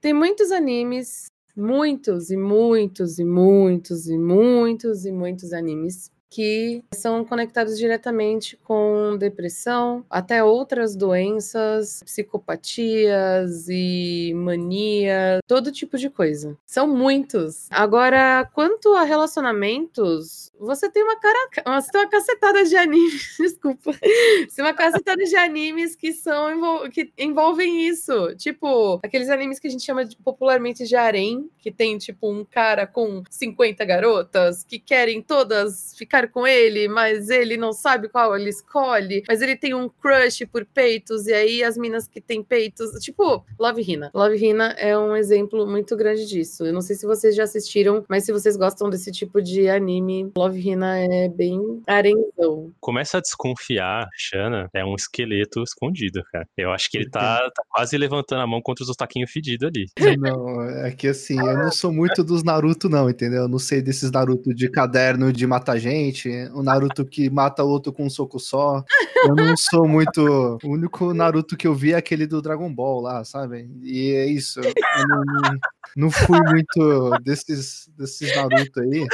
[0.00, 7.26] Tem muitos animes, muitos e muitos e muitos e muitos e muitos animes que são
[7.26, 16.56] conectados diretamente com depressão, até outras doenças, psicopatias e mania, todo tipo de coisa.
[16.64, 17.66] São muitos.
[17.70, 23.92] Agora, quanto a relacionamentos, você tem uma cara, você tem uma cacetada de animes, desculpa.
[23.92, 28.34] Você tem uma cacetada de animes que são que envolvem isso.
[28.36, 32.42] Tipo, aqueles animes que a gente chama de, popularmente de harem, que tem tipo um
[32.42, 38.08] cara com 50 garotas que querem todas ficar ficar com ele, mas ele não sabe
[38.08, 42.20] qual ele escolhe, mas ele tem um crush por peitos, e aí as minas que
[42.20, 42.90] têm peitos.
[43.00, 44.10] Tipo, Love Hina.
[44.14, 46.64] Love Hina é um exemplo muito grande disso.
[46.64, 50.30] Eu não sei se vocês já assistiram, mas se vocês gostam desse tipo de anime,
[50.36, 52.72] Love Hina é bem arenzão.
[52.80, 56.46] Começa a desconfiar, Shana é um esqueleto escondido, cara.
[56.56, 59.86] Eu acho que ele tá, tá quase levantando a mão contra os otaquinhos fedidos ali.
[60.18, 63.42] Não, é que assim, eu não sou muito dos Naruto, não, entendeu?
[63.42, 66.11] Eu não sei desses Naruto de caderno de mata gente,
[66.54, 68.84] o Naruto que mata o outro com um soco só.
[69.24, 70.58] Eu não sou muito.
[70.62, 73.70] O único Naruto que eu vi é aquele do Dragon Ball lá, sabe?
[73.82, 74.60] E é isso.
[74.60, 74.72] Eu
[75.08, 75.58] não,
[75.96, 79.06] não fui muito desses, desses Naruto aí.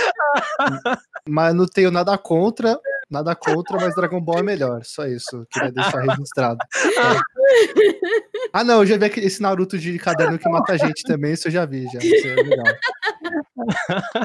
[1.28, 2.78] Mas não tenho nada contra.
[3.10, 4.84] Nada contra, mas Dragon Ball é melhor.
[4.84, 5.46] Só isso.
[5.50, 6.58] Queria deixar registrado.
[6.84, 7.38] É.
[8.52, 11.32] Ah, não, eu já vi esse Naruto de caderno que mata gente também.
[11.32, 11.98] Isso eu já vi, já.
[11.98, 12.66] Isso é legal.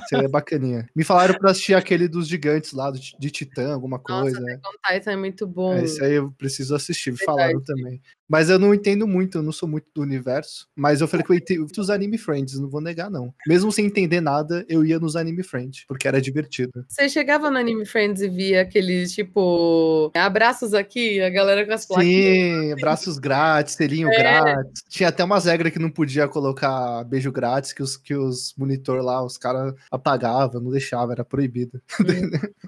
[0.04, 0.88] Isso é bacaninha.
[0.96, 4.40] Me falaram pra assistir aquele dos gigantes lá, do, de Titã, alguma coisa.
[4.40, 5.74] Nossa, on Titan é muito bom.
[5.74, 8.02] É, esse aí eu preciso assistir, me falaram também.
[8.30, 10.68] Mas eu não entendo muito, eu não sou muito do universo.
[10.76, 13.34] Mas eu frequentei muitos anime friends, não vou negar, não.
[13.46, 16.84] Mesmo sem entender nada, eu ia nos anime friends, porque era divertido.
[16.88, 21.86] Você chegava no Anime Friends e via aqueles, tipo, abraços aqui, a galera com as
[21.86, 22.66] plaquinhas.
[22.66, 24.18] Sim, abraços grátis, selinho É.
[24.18, 24.84] grátis.
[24.90, 28.54] Tinha até umas regras que não podia colocar beijo grátis, que os, que os
[29.02, 31.82] lá, os caras apagavam, não deixavam, era proibido.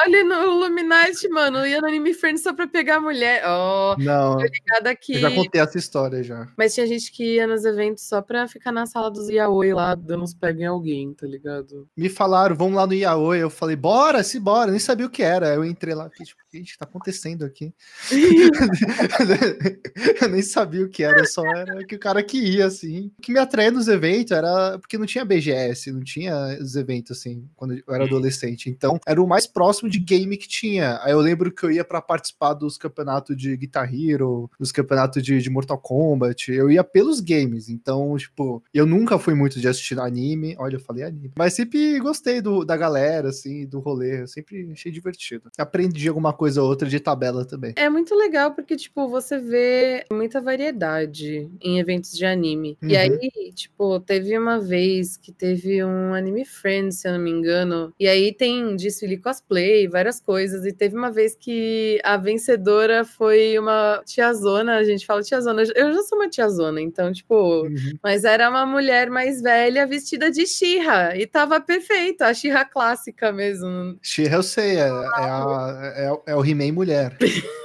[0.00, 3.42] Olha no Illuminati, mano, ia no Anime Friends só pra pegar mulher.
[3.46, 5.14] Ó, Não, tô ligada aqui.
[5.14, 6.48] eu já contei essa história já.
[6.58, 9.94] Mas tinha gente que ia nos eventos só pra ficar na sala dos yaoi lá,
[9.94, 11.88] dando uns pega em alguém, tá ligado?
[11.96, 13.38] Me falaram, vamos lá no Yaoi.
[13.38, 14.70] Eu falei, bora, se bora.
[14.70, 15.54] Nem sabia o que era.
[15.54, 17.72] Eu entrei lá, fiquei tipo, o que tá acontecendo aqui?
[20.20, 23.12] eu nem sabia o que era, só era que o cara que ia, assim.
[23.18, 27.18] O que me atraía nos eventos era porque não tinha BGS, não tinha os eventos,
[27.18, 28.06] assim, quando eu era Hum.
[28.06, 28.70] adolescente.
[28.70, 30.98] Então, era o mais próximo de game que tinha.
[31.02, 35.22] Aí eu lembro que eu ia pra participar dos campeonatos de Guitar Hero, dos campeonatos
[35.22, 36.50] de, de Mortal Kombat.
[36.50, 37.68] Eu ia pelos games.
[37.68, 40.54] Então, tipo, eu nunca fui muito de assistir anime.
[40.58, 41.32] Olha, eu falei anime.
[41.36, 44.22] Mas sempre gostei do, da galera, assim, do rolê.
[44.22, 45.50] Eu sempre achei divertido.
[45.58, 47.74] Aprendi alguma coisa ou outra de tabela também.
[47.76, 52.78] É muito legal porque, tipo, você vê muita variedade em eventos de anime.
[52.82, 52.98] E Uhum.
[53.00, 57.92] aí, tipo, teve uma vez que teve um Anime Friends, se eu não me engano.
[57.98, 60.64] E aí tem desfile cosplay, várias coisas.
[60.64, 64.76] E teve uma vez que a vencedora foi uma tiazona.
[64.76, 65.62] A gente fala tiazona.
[65.74, 67.62] Eu já sou uma tiazona, então, tipo.
[67.64, 67.92] Uhum.
[68.02, 71.16] Mas era uma mulher mais velha vestida de Xirra.
[71.16, 73.98] E tava perfeita, a Xirra clássica mesmo.
[74.02, 77.16] She-Ra eu sei, é, é, a- é- é o He-Man mulher.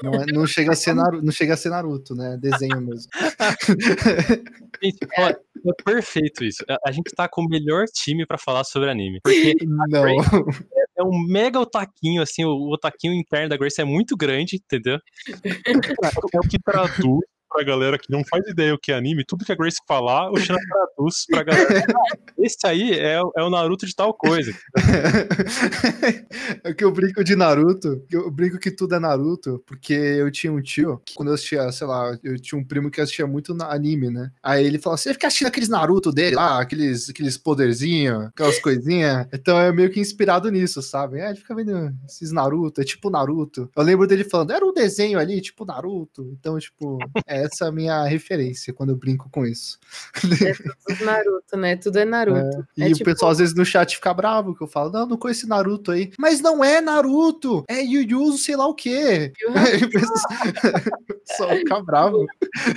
[0.04, 2.38] Não, é- não chega a ser Naruto, não chega a ser Naruto, né?
[2.39, 3.10] Desenho mesmo.
[4.82, 6.63] Gente, olha, é perfeito isso.
[6.86, 9.19] A- gente tá com o melhor time pra falar sobre anime.
[9.24, 10.08] Porque Não.
[10.98, 15.00] é um mega otaquinho, assim, o, o otaquinho interno da Grace é muito grande, entendeu?
[16.34, 19.44] É o que traduz pra galera que não faz ideia o que é anime, tudo
[19.46, 21.84] que a Grace falar, o Shana traduz pra galera.
[21.90, 24.54] "Ah, Esse aí é, é o Naruto de tal coisa.
[26.64, 30.52] é que eu brinco de Naruto, eu brinco que tudo é Naruto, porque eu tinha
[30.52, 33.56] um tio, que quando eu assistia, sei lá, eu tinha um primo que assistia muito
[33.64, 34.32] anime, né?
[34.44, 38.60] Aí ele falou assim: você fica assistindo aqueles Naruto dele lá, aqueles, aqueles poderzinhos, aquelas
[38.60, 39.28] coisinhas.
[39.34, 41.20] Então é meio que inspirado nisso, sabe?
[41.20, 43.70] É, ele fica vendo esses Naruto, é tipo Naruto.
[43.76, 46.30] Eu lembro dele falando, era um desenho ali, tipo Naruto.
[46.40, 49.80] Então, tipo, é essa a minha referência quando eu brinco com isso.
[50.21, 51.75] Tudo Naruto, né?
[51.75, 52.65] Tudo é Naruto.
[52.78, 55.06] E É o tipo- pessoal às vezes no chat fica bravo, que eu falo, não,
[55.06, 56.12] não conheço Naruto aí.
[56.17, 59.32] Mas não é Naruto, é Yu Yu, sei lá o quê.
[59.47, 59.52] O
[61.15, 62.25] o pessoal fica bravo.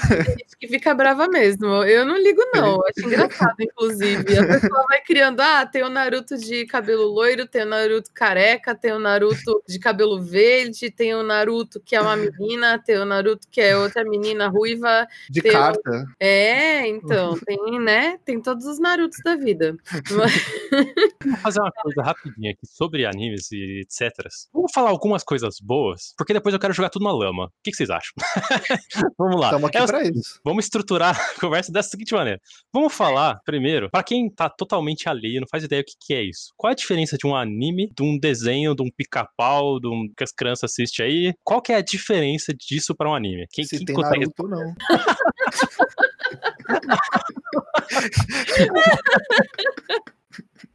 [0.09, 1.67] Tem gente que fica brava mesmo.
[1.85, 2.75] Eu não ligo, não.
[2.77, 4.39] Eu acho engraçado, inclusive.
[4.39, 8.75] A pessoa vai criando, ah, tem o Naruto de cabelo loiro, tem o Naruto careca,
[8.75, 13.05] tem o Naruto de cabelo verde, tem o Naruto que é uma menina, tem o
[13.05, 15.07] Naruto que é outra menina ruiva.
[15.31, 16.05] De carta.
[16.21, 18.19] É, então, tem, né?
[18.25, 19.77] Tem todos os Narutos da vida.
[20.09, 24.27] Vamos fazer uma coisa rapidinha aqui sobre animes e etc.
[24.53, 27.47] Vamos falar algumas coisas boas, porque depois eu quero jogar tudo na lama.
[27.47, 28.13] O que, vocês acham?
[29.19, 29.47] Vamos lá.
[29.47, 30.41] Estamos aqui É pra isso.
[30.45, 32.41] Vamos estruturar a conversa dessa seguinte maneira.
[32.73, 36.23] Vamos falar, primeiro, pra quem tá totalmente alheio, não faz ideia o que, que é
[36.23, 36.53] isso.
[36.57, 40.25] Qual a diferença de um anime, de um desenho, de um pica-pau, de um que
[40.25, 41.35] as crianças assistem aí?
[41.45, 43.47] Qual que é a diferença disso pra um anime?
[43.51, 44.75] Quem, Se quem tem consegue Naruto ou não.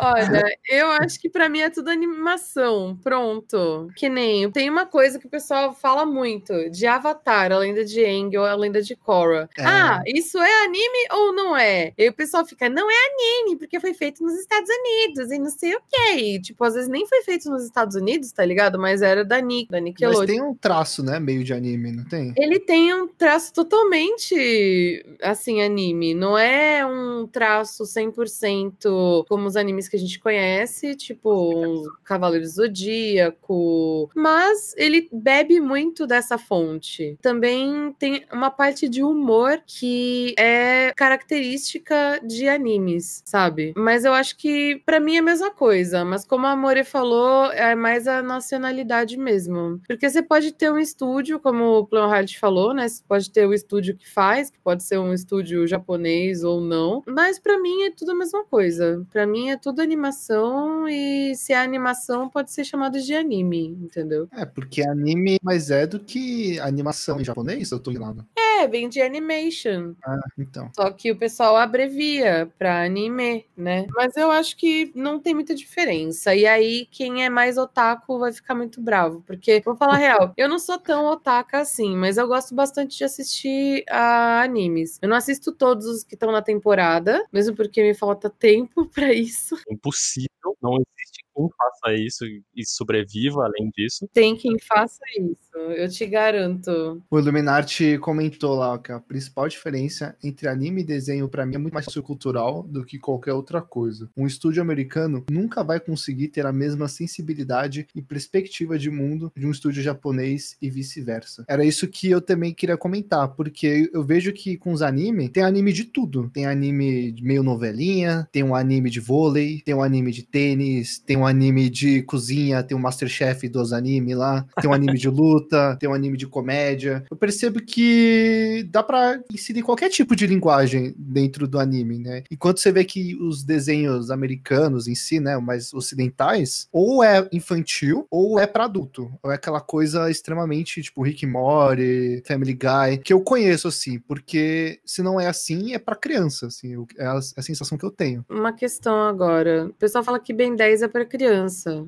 [0.00, 2.98] Olha, eu acho que pra mim é tudo animação.
[3.02, 3.88] Pronto.
[3.96, 4.50] Que nem.
[4.50, 8.44] Tem uma coisa que o pessoal fala muito: de Avatar, a lenda de Aang ou
[8.44, 9.48] a lenda de Korra.
[9.56, 9.64] É.
[9.64, 11.92] Ah, isso é anime ou não é?
[11.96, 15.50] E o pessoal fica, não é anime, porque foi feito nos Estados Unidos e não
[15.50, 16.16] sei o que.
[16.16, 18.78] E, tipo, às vezes nem foi feito nos Estados Unidos, tá ligado?
[18.78, 20.26] Mas era da Nick, da Mas Nickelodeon.
[20.26, 21.18] tem um traço, né?
[21.18, 22.32] Meio de anime, não tem?
[22.36, 26.14] Ele tem um traço totalmente assim, anime.
[26.14, 32.44] Não é um traço 100% como os animes que a gente conhece, tipo um Cavaleiro
[32.44, 34.10] do Zodíaco.
[34.14, 37.16] Mas ele bebe muito dessa fonte.
[37.20, 43.72] Também tem uma parte de humor que é característica de animes, sabe?
[43.76, 46.04] Mas eu acho que pra mim é a mesma coisa.
[46.04, 49.80] Mas como a Amore falou, é mais a nacionalidade mesmo.
[49.86, 52.88] Porque você pode ter um estúdio, como o Planhard falou, né?
[52.88, 57.02] Você pode ter o estúdio que faz, que pode ser um estúdio japonês ou não.
[57.06, 59.06] Mas pra mim é tudo a mesma coisa.
[59.10, 64.28] Pra mim é tudo animação e se é animação pode ser chamado de anime, entendeu?
[64.32, 68.26] É, porque anime mais é do que animação em japonês, eu tô enganado.
[68.36, 69.94] É, vem de animation.
[70.04, 70.70] Ah, então.
[70.74, 73.86] Só que o pessoal abrevia pra anime, né?
[73.94, 76.34] Mas eu acho que não tem muita diferença.
[76.34, 79.22] E aí, quem é mais otaku vai ficar muito bravo.
[79.26, 82.96] Porque, vou falar a real, eu não sou tão otaka assim, mas eu gosto bastante
[82.96, 84.98] de assistir a animes.
[85.02, 89.12] Eu não assisto todos os que estão na temporada, mesmo porque me falta tempo pra
[89.12, 89.56] isso.
[89.70, 92.24] Impossível, não existe quem faça isso
[92.54, 94.08] e sobreviva além disso.
[94.12, 97.02] Tem quem faça isso, eu te garanto.
[97.10, 101.58] O Illuminati comentou lá que a principal diferença entre anime e desenho pra mim é
[101.58, 104.10] muito mais sociocultural do que qualquer outra coisa.
[104.16, 109.46] Um estúdio americano nunca vai conseguir ter a mesma sensibilidade e perspectiva de mundo de
[109.46, 111.44] um estúdio japonês e vice-versa.
[111.48, 115.42] Era isso que eu também queria comentar, porque eu vejo que com os anime tem
[115.42, 116.30] anime de tudo.
[116.30, 120.98] Tem anime de meio novelinha, tem um anime de vôlei, tem um anime de tênis,
[120.98, 125.08] tem um anime de cozinha, tem o Masterchef dos anime lá, tem um anime de
[125.08, 127.04] luta, tem um anime de comédia.
[127.10, 132.22] Eu percebo que dá pra inserir qualquer tipo de linguagem dentro do anime, né?
[132.30, 138.06] Enquanto você vê que os desenhos americanos em si, né, mais ocidentais, ou é infantil
[138.10, 143.12] ou é pra adulto, ou é aquela coisa extremamente tipo Rick Morty, Family Guy, que
[143.12, 147.40] eu conheço assim, porque se não é assim, é pra criança, assim, é a, é
[147.40, 148.24] a sensação que eu tenho.
[148.28, 149.66] Uma questão agora.
[149.66, 151.17] O pessoal fala que Ben 10 é pra criança,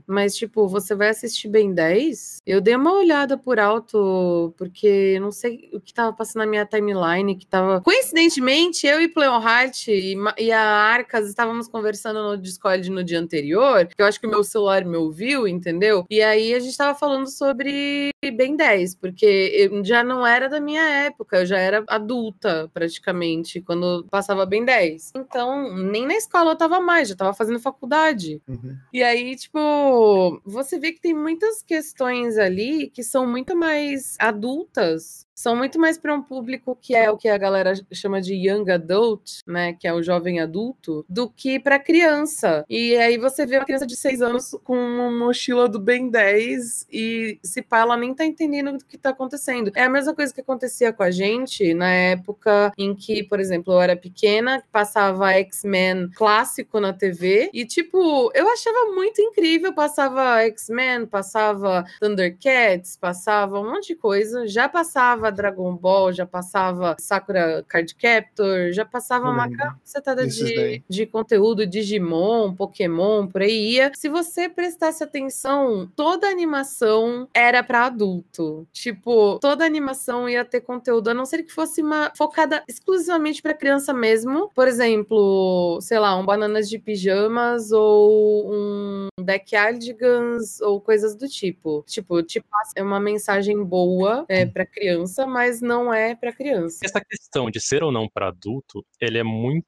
[0.07, 2.43] mas tipo, você vai assistir Ben 10?
[2.47, 6.66] Eu dei uma olhada por alto, porque não sei o que tava passando na minha
[6.66, 7.81] timeline, que tava.
[7.81, 13.87] Coincidentemente, eu e Pleonheart e, e a Arcas estávamos conversando no Discord no dia anterior,
[13.87, 16.05] que eu acho que o meu celular me ouviu, entendeu?
[16.11, 20.83] E aí a gente tava falando sobre Ben 10, porque já não era da minha
[20.83, 25.12] época, eu já era adulta praticamente quando passava Ben 10.
[25.16, 28.40] Então, nem na escola eu tava mais, já tava fazendo faculdade.
[28.49, 28.77] Uhum.
[28.93, 35.27] E aí, tipo, você vê que tem muitas questões ali que são muito mais adultas,
[35.40, 38.70] são muito mais para um público que é o que a galera chama de young
[38.70, 42.62] adult, né, que é o jovem adulto, do que para criança.
[42.68, 46.88] E aí você vê uma criança de 6 anos com uma mochila do Ben 10
[46.92, 49.72] e se pá, ela nem tá entendendo o que tá acontecendo.
[49.74, 53.72] É a mesma coisa que acontecia com a gente na época em que, por exemplo,
[53.72, 60.42] eu era pequena, passava X-Men clássico na TV e tipo, eu achava muito incrível, passava
[60.42, 67.64] X-Men, passava Thundercats, passava um monte de coisa, já passava Dragon Ball, já passava Sakura
[67.69, 73.93] Card Captor, já passava Eu uma cacetada de, de conteúdo, Digimon, Pokémon, por aí ia.
[73.95, 78.66] Se você prestasse atenção, toda animação era para adulto.
[78.73, 83.55] Tipo, toda animação ia ter conteúdo, a não ser que fosse uma focada exclusivamente para
[83.55, 84.51] criança mesmo.
[84.55, 91.85] Por exemplo, sei lá, um Bananas de Pijamas ou um Backyardigans ou coisas do tipo.
[91.87, 96.78] Tipo, tipo é uma mensagem boa é, para criança, mas não é para criança.
[96.85, 99.66] Essa questão de ser ou não para adulto, ele é muito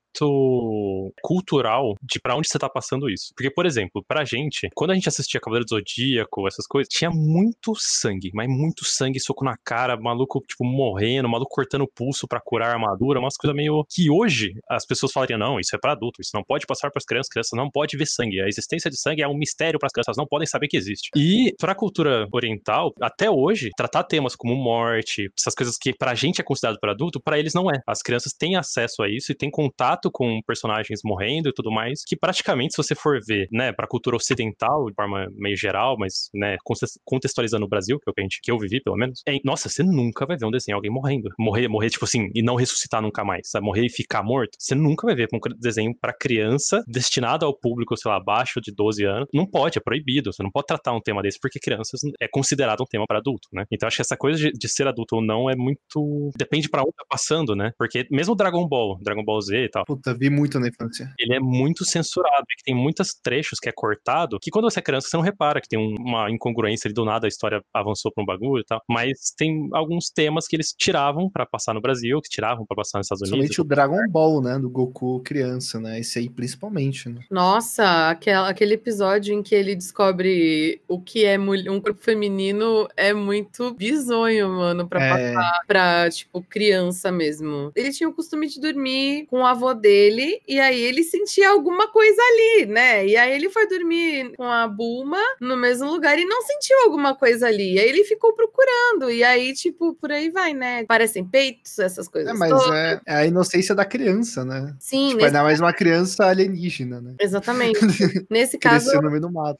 [1.23, 3.33] cultural de pra onde você tá passando isso.
[3.37, 7.11] Porque, por exemplo, pra gente, quando a gente assistia Cavaleiro do Zodíaco, essas coisas, tinha
[7.11, 12.27] muito sangue, mas muito sangue, soco na cara, maluco, tipo, morrendo, maluco cortando o pulso
[12.27, 15.79] pra curar a armadura, umas coisas meio que hoje as pessoas falariam, não, isso é
[15.79, 18.41] pra adulto, isso não pode passar pras crianças, crianças não pode ver sangue.
[18.41, 21.11] A existência de sangue é um mistério pras crianças, não podem saber que existe.
[21.17, 26.41] E pra cultura oriental, até hoje, tratar temas como morte, essas coisas que pra gente
[26.41, 27.81] é considerado para adulto, pra eles não é.
[27.87, 32.03] As crianças têm acesso a isso e têm contato com personagens morrendo e tudo mais,
[32.07, 36.29] que praticamente, se você for ver, né, pra cultura ocidental, de forma meio geral, mas,
[36.35, 36.57] né,
[37.05, 39.39] contextualizando o Brasil, que é o que, a gente, que eu vivi, pelo menos, é,
[39.45, 41.31] nossa, você nunca vai ver um desenho alguém morrendo.
[41.39, 43.65] Morrer, morrer, tipo assim, e não ressuscitar nunca mais, sabe?
[43.65, 44.57] Morrer e ficar morto.
[44.59, 48.73] Você nunca vai ver um desenho para criança destinado ao público, sei lá, abaixo de
[48.75, 49.29] 12 anos.
[49.33, 50.33] Não pode, é proibido.
[50.33, 53.49] Você não pode tratar um tema desse porque crianças é considerado um tema para adulto,
[53.53, 53.65] né?
[53.71, 56.31] Então acho que essa coisa de, de, ser adulto ou não é muito.
[56.37, 57.73] Depende para onde tá passando, né?
[57.79, 59.85] Porque mesmo Dragon Ball, Dragon Ball Z e tal.
[59.93, 61.13] Puta, vi muito na infância.
[61.19, 64.83] Ele é muito censurado, que tem muitos trechos que é cortado, que quando você é
[64.83, 68.23] criança você não repara que tem uma incongruência ali do nada, a história avançou pra
[68.23, 68.81] um bagulho e tal.
[68.89, 72.99] Mas tem alguns temas que eles tiravam para passar no Brasil, que tiravam para passar
[72.99, 73.55] nos Estados Unidos.
[73.55, 74.59] Somente o Dragon Ball, né?
[74.59, 76.01] Do Goku criança, né?
[76.01, 77.21] Esse aí principalmente, né?
[77.31, 83.13] Nossa, aquele, aquele episódio em que ele descobre o que é um corpo feminino é
[83.13, 85.35] muito bizonho, mano, pra é...
[85.35, 87.71] passar pra, tipo, criança mesmo.
[87.75, 91.91] Ele tinha o costume de dormir com o avô dele, e aí ele sentia alguma
[91.91, 93.07] coisa ali, né?
[93.07, 97.15] E aí ele foi dormir com a Bulma no mesmo lugar e não sentiu alguma
[97.15, 97.75] coisa ali.
[97.75, 100.85] E aí ele ficou procurando, e aí, tipo, por aí vai, né?
[100.85, 102.31] Parecem peitos, essas coisas.
[102.31, 102.71] É, mas todas.
[102.73, 104.75] é, é a inocência da criança, né?
[104.79, 105.11] Sim.
[105.11, 107.15] Tipo, ainda mais uma criança alienígena, né?
[107.21, 107.81] Exatamente.
[108.31, 108.91] Nesse caso.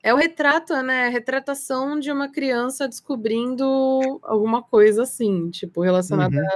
[0.03, 1.07] É o retrato, né?
[1.07, 3.65] A retratação de uma criança descobrindo
[4.23, 6.47] alguma coisa assim, tipo, relacionada uhum.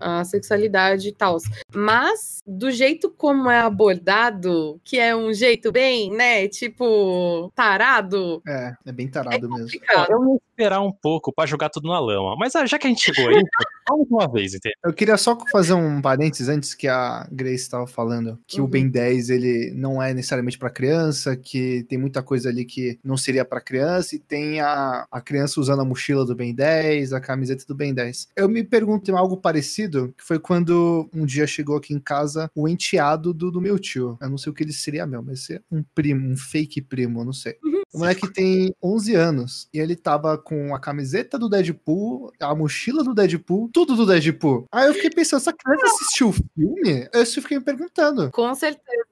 [0.00, 1.38] à, à sexualidade e tal.
[1.74, 6.48] Mas, do jeito como é abordado, que é um jeito bem, né?
[6.48, 8.42] Tipo, tarado.
[8.46, 9.80] É, é bem tarado é mesmo.
[10.08, 12.34] Eu ia esperar um pouco para jogar tudo na lama.
[12.38, 13.42] Mas ah, já que a gente chegou aí,
[13.88, 14.76] vamos uma vez, entendeu?
[14.82, 18.66] Eu queria só fazer um parênteses antes que a Grace estava falando que uhum.
[18.66, 22.98] o Ben 10 ele não é necessariamente para criança, que tem muita coisa ali que
[23.04, 27.12] não seria para criança e tem a, a criança usando a mochila do Ben 10,
[27.12, 28.28] a camiseta do Ben 10.
[28.34, 32.66] Eu me pergunto algo parecido, que foi quando um dia chegou aqui em casa o
[32.66, 34.16] enteado do, do meu tio.
[34.20, 37.20] Eu não sei o que ele seria meu, mas é um primo, um fake primo,
[37.20, 37.56] eu não sei.
[37.62, 37.75] Uhum.
[37.92, 43.02] O moleque tem 11 anos e ele tava com a camiseta do Deadpool, a mochila
[43.02, 44.66] do Deadpool, tudo do Deadpool.
[44.70, 47.08] Aí eu fiquei pensando, essa criança assistiu o filme?
[47.12, 48.30] Eu fiquei me perguntando.
[48.32, 49.06] Com certeza.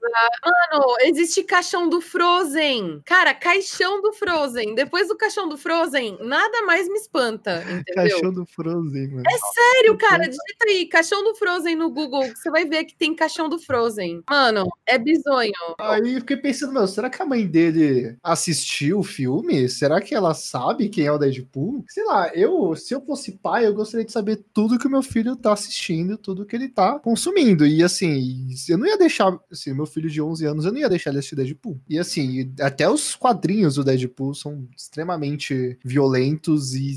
[0.44, 3.00] Mano, existe caixão do Frozen.
[3.04, 4.74] Cara, caixão do Frozen.
[4.74, 7.94] Depois do caixão do Frozen, nada mais me espanta, entendeu?
[7.94, 9.24] Caixão do Frozen, mano.
[9.26, 10.24] É sério, cara.
[10.24, 14.22] Digita aí, caixão do Frozen no Google, você vai ver que tem caixão do Frozen.
[14.28, 15.52] Mano, é bizonho.
[15.80, 18.63] Aí eu fiquei pensando, meu, será que a mãe dele assistiu
[18.94, 19.68] o filme?
[19.68, 21.84] Será que ela sabe quem é o Deadpool?
[21.88, 25.02] Sei lá, eu, se eu fosse pai, eu gostaria de saber tudo que o meu
[25.02, 27.66] filho tá assistindo, tudo que ele tá consumindo.
[27.66, 30.88] E assim, eu não ia deixar, assim, meu filho de 11 anos, eu não ia
[30.88, 31.80] deixar ele assistir Deadpool.
[31.88, 36.96] E assim, até os quadrinhos do Deadpool são extremamente violentos e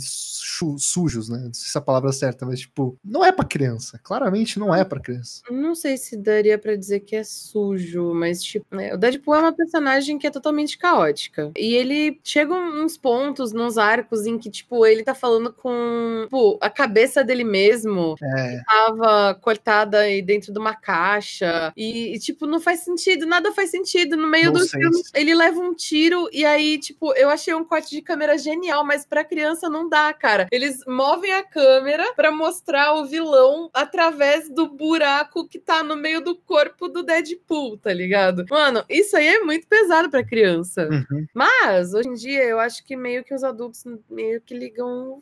[0.77, 1.37] sujos, né?
[1.37, 3.99] Não sei se é a palavra é certa, mas tipo, não é para criança.
[4.03, 5.41] Claramente não é para criança.
[5.49, 8.93] Não sei se daria para dizer que é sujo, mas tipo, né?
[8.93, 11.51] o Deadpool é uma personagem que é totalmente caótica.
[11.57, 16.57] E ele chega uns pontos, nos arcos em que tipo, ele tá falando com tipo,
[16.61, 18.15] a cabeça dele mesmo.
[18.21, 18.61] É.
[18.65, 23.71] Tava cortada aí dentro de uma caixa e, e tipo, não faz sentido, nada faz
[23.71, 24.15] sentido.
[24.17, 27.89] No meio do filme, ele leva um tiro e aí, tipo, eu achei um corte
[27.89, 30.46] de câmera genial, mas pra criança não dá, cara.
[30.51, 36.21] Eles movem a câmera para mostrar o vilão através do buraco que tá no meio
[36.21, 38.45] do corpo do Deadpool, tá ligado?
[38.49, 40.87] Mano, isso aí é muito pesado pra criança.
[40.89, 41.25] Uhum.
[41.33, 45.21] Mas, hoje em dia, eu acho que meio que os adultos meio que ligam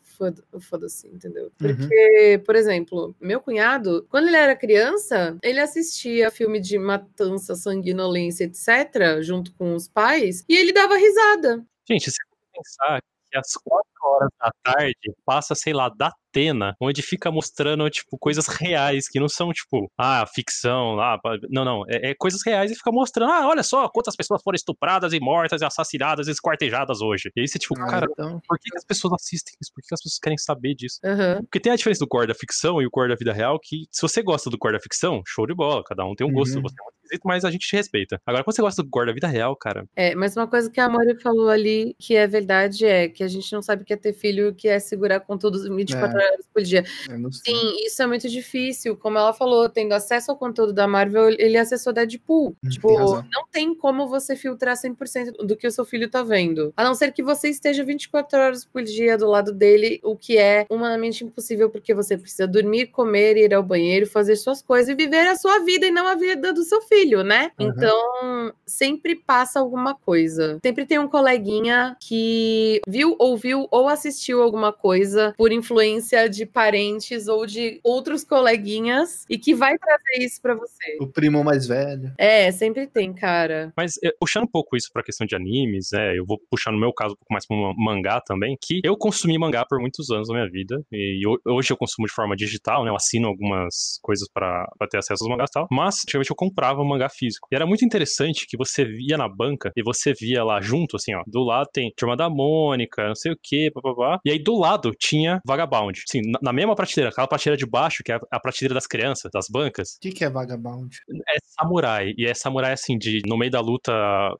[0.51, 1.51] o foda-se, entendeu?
[1.61, 1.75] Uhum.
[1.75, 2.43] Porque, uhum.
[2.43, 9.21] por exemplo, meu cunhado, quando ele era criança, ele assistia filme de matança, sanguinolência, etc.,
[9.21, 11.63] junto com os pais, e ele dava risada.
[11.87, 12.17] Gente, se
[12.53, 17.89] pensar que às quatro horas da tarde passa, sei lá, da Atena, onde fica mostrando,
[17.89, 21.17] tipo, coisas reais, que não são, tipo, ah, ficção, ah,
[21.49, 24.55] não, não, é, é coisas reais e fica mostrando, ah, olha só quantas pessoas foram
[24.55, 27.31] estupradas e mortas e assassinadas e esquartejadas hoje.
[27.35, 28.41] E aí você, tipo, ah, cara, então...
[28.45, 29.71] por que as pessoas assistem isso?
[29.73, 30.99] Por que as pessoas querem saber disso?
[31.03, 31.41] Uhum.
[31.43, 33.85] Porque tem a diferença do core da ficção e o core da vida real, que
[33.89, 36.55] se você gosta do core da ficção, show de bola, cada um tem um gosto,
[36.55, 36.63] uhum.
[36.63, 38.19] você é muito esquisito, mas a gente te respeita.
[38.25, 39.85] Agora, quando você gosta do core da vida real, cara...
[39.95, 43.27] É, mas uma coisa que a Amori falou ali, que é verdade, é que a
[43.27, 46.23] gente não sabe o que é ter filho, que é segurar conteúdo 24 é.
[46.23, 46.83] horas por dia.
[46.85, 48.95] Sim, isso é muito difícil.
[48.95, 52.55] Como ela falou, tendo acesso ao conteúdo da Marvel, ele acessou Deadpool.
[52.63, 56.73] Hum, tipo, não tem como você filtrar 100% do que o seu filho tá vendo.
[56.77, 60.37] A não ser que você esteja 24 horas por dia do lado dele, o que
[60.37, 64.95] é humanamente impossível, porque você precisa dormir, comer, ir ao banheiro, fazer suas coisas e
[64.95, 67.51] viver a sua vida e não a vida do seu filho, né?
[67.59, 67.67] Uhum.
[67.67, 70.59] Então, sempre passa alguma coisa.
[70.63, 76.45] Sempre tem um coleguinha que viu, ouviu ou ou assistiu alguma coisa por influência de
[76.45, 80.97] parentes ou de outros coleguinhas e que vai trazer isso pra você.
[80.99, 82.11] O primo mais velho.
[82.17, 83.71] É, sempre tem, cara.
[83.77, 86.79] Mas eh, puxando um pouco isso pra questão de animes, é, eu vou puxar no
[86.79, 90.09] meu caso um pouco mais pro ma- mangá também, que eu consumi mangá por muitos
[90.09, 93.27] anos na minha vida, e ho- hoje eu consumo de forma digital, né, eu assino
[93.27, 96.85] algumas coisas pra pra ter acesso aos mangás e tal, mas antigamente eu comprava um
[96.87, 97.47] mangá físico.
[97.51, 101.13] E era muito interessante que você via na banca, e você via lá junto, assim,
[101.13, 104.57] ó, do lado tem Turma da Mônica, não sei o que, papapá, e aí do
[104.57, 106.01] lado tinha Vagabond.
[106.07, 108.87] Assim, na, na mesma prateleira, aquela prateleira de baixo, que é a, a prateleira das
[108.87, 110.95] crianças, das bancas, O que, que é Vagabond?
[111.29, 112.13] é samurai.
[112.17, 113.91] E é samurai assim, de no meio da luta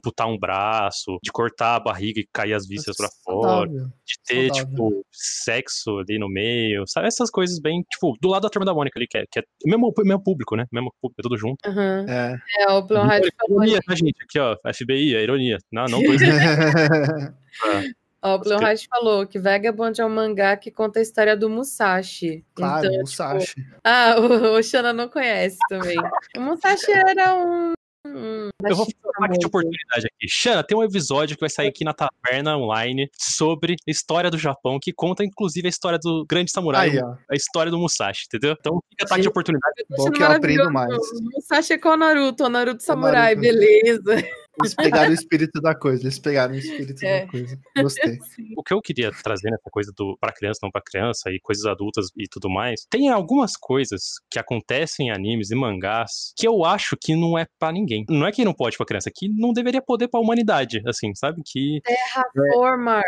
[0.03, 3.87] putar um braço, de cortar a barriga e cair as vísceras pra fora, Saudável.
[4.05, 4.65] de ter, saudável.
[4.69, 7.07] tipo, sexo ali no meio, sabe?
[7.07, 9.43] Essas coisas bem, tipo, do lado da turma da Mônica ali, que é, que é
[9.65, 10.65] o mesmo, mesmo público, né?
[10.71, 11.57] Mesmo público, é tudo junto.
[11.65, 12.05] Aham.
[12.07, 12.35] É.
[12.59, 14.15] É, o falou Ironia, tá, gente?
[14.23, 15.57] Aqui, ó, FBI, é ironia.
[15.71, 16.11] Não, não tô
[18.25, 22.43] Ó, o Plonhard falou que Vagabond é um mangá que conta a história do Musashi.
[22.55, 23.55] claro, Então, o Sashi.
[23.83, 25.97] Ah, o, o Shana não conhece também.
[26.35, 27.73] O Musashi era um.
[28.07, 29.47] um Eu vou fazer uma de famoso.
[29.47, 30.27] oportunidade aqui.
[30.27, 34.37] Xana, tem um episódio que vai sair aqui na Taverna Online sobre a história do
[34.37, 38.55] Japão, que conta, inclusive, a história do grande samurai, Aí, a história do Musashi, entendeu?
[38.59, 39.85] Então, fica ataque de oportunidade.
[39.89, 40.91] Bom que eu aprendo mais.
[40.93, 43.41] O Musashi é com o Naruto, o Naruto Samurai, Naruto.
[43.41, 44.27] beleza.
[44.61, 46.03] Eles pegaram o espírito da coisa.
[46.03, 47.21] Eles pegaram o espírito É.
[47.25, 47.59] da coisa.
[47.81, 48.17] Gostei.
[48.57, 51.65] O que eu queria trazer nessa coisa do para criança, não para criança, e coisas
[51.65, 56.63] adultas e tudo mais, tem algumas coisas que acontecem em animes e mangás que eu
[56.65, 58.05] acho que não é pra ninguém.
[58.09, 61.41] Não é que não pode pra criança, que não deveria poder pra humanidade, assim, sabe?
[61.45, 63.05] Que Terraformers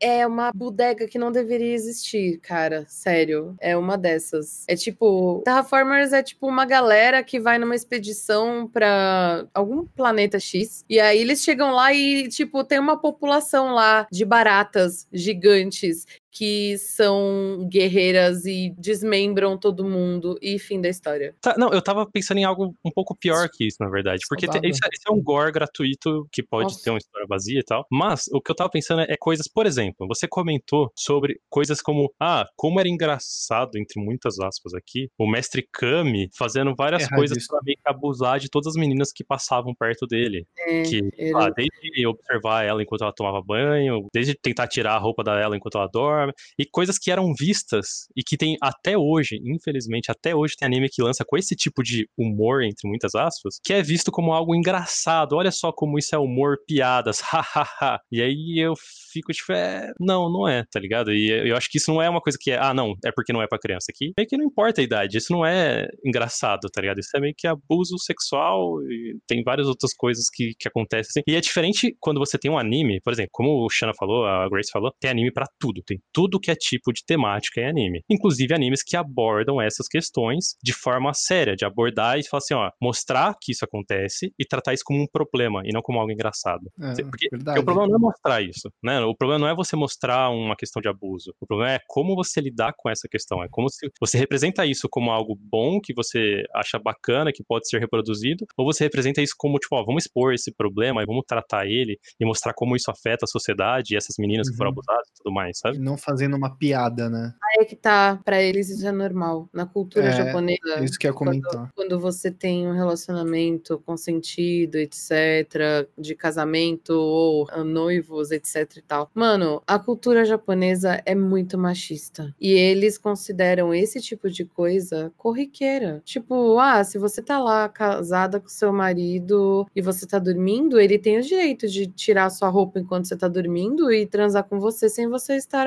[0.00, 2.84] é uma bodega que não deveria existir, cara.
[2.88, 3.54] Sério.
[3.60, 4.64] É uma dessas.
[4.68, 5.42] É tipo.
[5.44, 10.84] Terraformers é tipo uma galera que vai numa expedição pra algum planeta X.
[10.88, 16.78] E aí eles chegam lá e, tipo, tem uma população lá de baratas gigantes que
[16.78, 20.38] são guerreiras e desmembram todo mundo.
[20.40, 21.34] E fim da história.
[21.40, 24.20] Tá, não, eu tava pensando em algo um pouco pior que isso, na verdade.
[24.28, 26.82] Porque te- é- isso é um gore gratuito que pode Nossa.
[26.84, 27.84] ter uma história vazia e tal.
[27.92, 32.10] Mas o que eu tava pensando é coisas, por exemplo, você comentou sobre coisas como,
[32.18, 37.58] ah, como era engraçado, entre muitas aspas aqui, o mestre Kami fazendo várias coisas Erradíssimo.
[37.58, 40.46] pra meio que abusar de todas as meninas que passavam perto dele.
[40.58, 44.98] É, Que, ele- ah, desde observar ela enquanto ela tomava banho, desde tentar tirar a
[44.98, 46.21] roupa dela enquanto ela dorme,
[46.58, 50.88] e coisas que eram vistas e que tem até hoje, infelizmente, até hoje tem anime
[50.88, 54.54] que lança com esse tipo de humor, entre muitas aspas, que é visto como algo
[54.54, 55.36] engraçado.
[55.36, 57.98] Olha só como isso é humor, piadas, hahaha.
[58.10, 58.74] e aí eu
[59.12, 61.12] fico tipo, é, não, não é, tá ligado?
[61.12, 63.32] E eu acho que isso não é uma coisa que é, ah, não, é porque
[63.32, 64.12] não é pra criança aqui.
[64.16, 66.98] Meio que não importa a idade, isso não é engraçado, tá ligado?
[66.98, 71.10] Isso é meio que abuso sexual e tem várias outras coisas que, que acontecem.
[71.10, 71.22] assim.
[71.26, 74.48] E é diferente quando você tem um anime, por exemplo, como o Shana falou, a
[74.48, 78.02] Grace falou, tem anime pra tudo, tem tudo que é tipo de temática em anime.
[78.10, 82.70] Inclusive animes que abordam essas questões de forma séria, de abordar e falar assim, ó,
[82.80, 86.70] mostrar que isso acontece e tratar isso como um problema e não como algo engraçado.
[86.80, 89.00] É, Porque- Porque o problema não é mostrar isso, né?
[89.00, 91.32] O problema não é você mostrar uma questão de abuso.
[91.40, 93.42] O problema é como você lidar com essa questão.
[93.42, 97.68] É como se você representa isso como algo bom, que você acha bacana, que pode
[97.68, 101.24] ser reproduzido, ou você representa isso como, tipo, ó, vamos expor esse problema e vamos
[101.26, 104.78] tratar ele e mostrar como isso afeta a sociedade e essas meninas que foram Uhum.
[104.78, 105.78] abusadas e tudo mais, sabe?
[105.78, 107.32] Não fazendo uma piada, né?
[107.58, 109.48] Aí que tá, pra eles isso é normal.
[109.52, 111.70] Na cultura É, japonesa, Isso que ia comentar.
[111.74, 119.10] quando você tem um relacionamento consentido, etc., de casamento ou noivos, etc e tal.
[119.14, 122.34] Mano, a cultura japonesa é muito machista.
[122.40, 126.00] E eles consideram esse tipo de coisa corriqueira.
[126.04, 130.98] Tipo, ah, se você tá lá casada com seu marido e você tá dormindo, ele
[130.98, 134.88] tem o direito de tirar sua roupa enquanto você tá dormindo e transar com você
[134.88, 135.66] sem você estar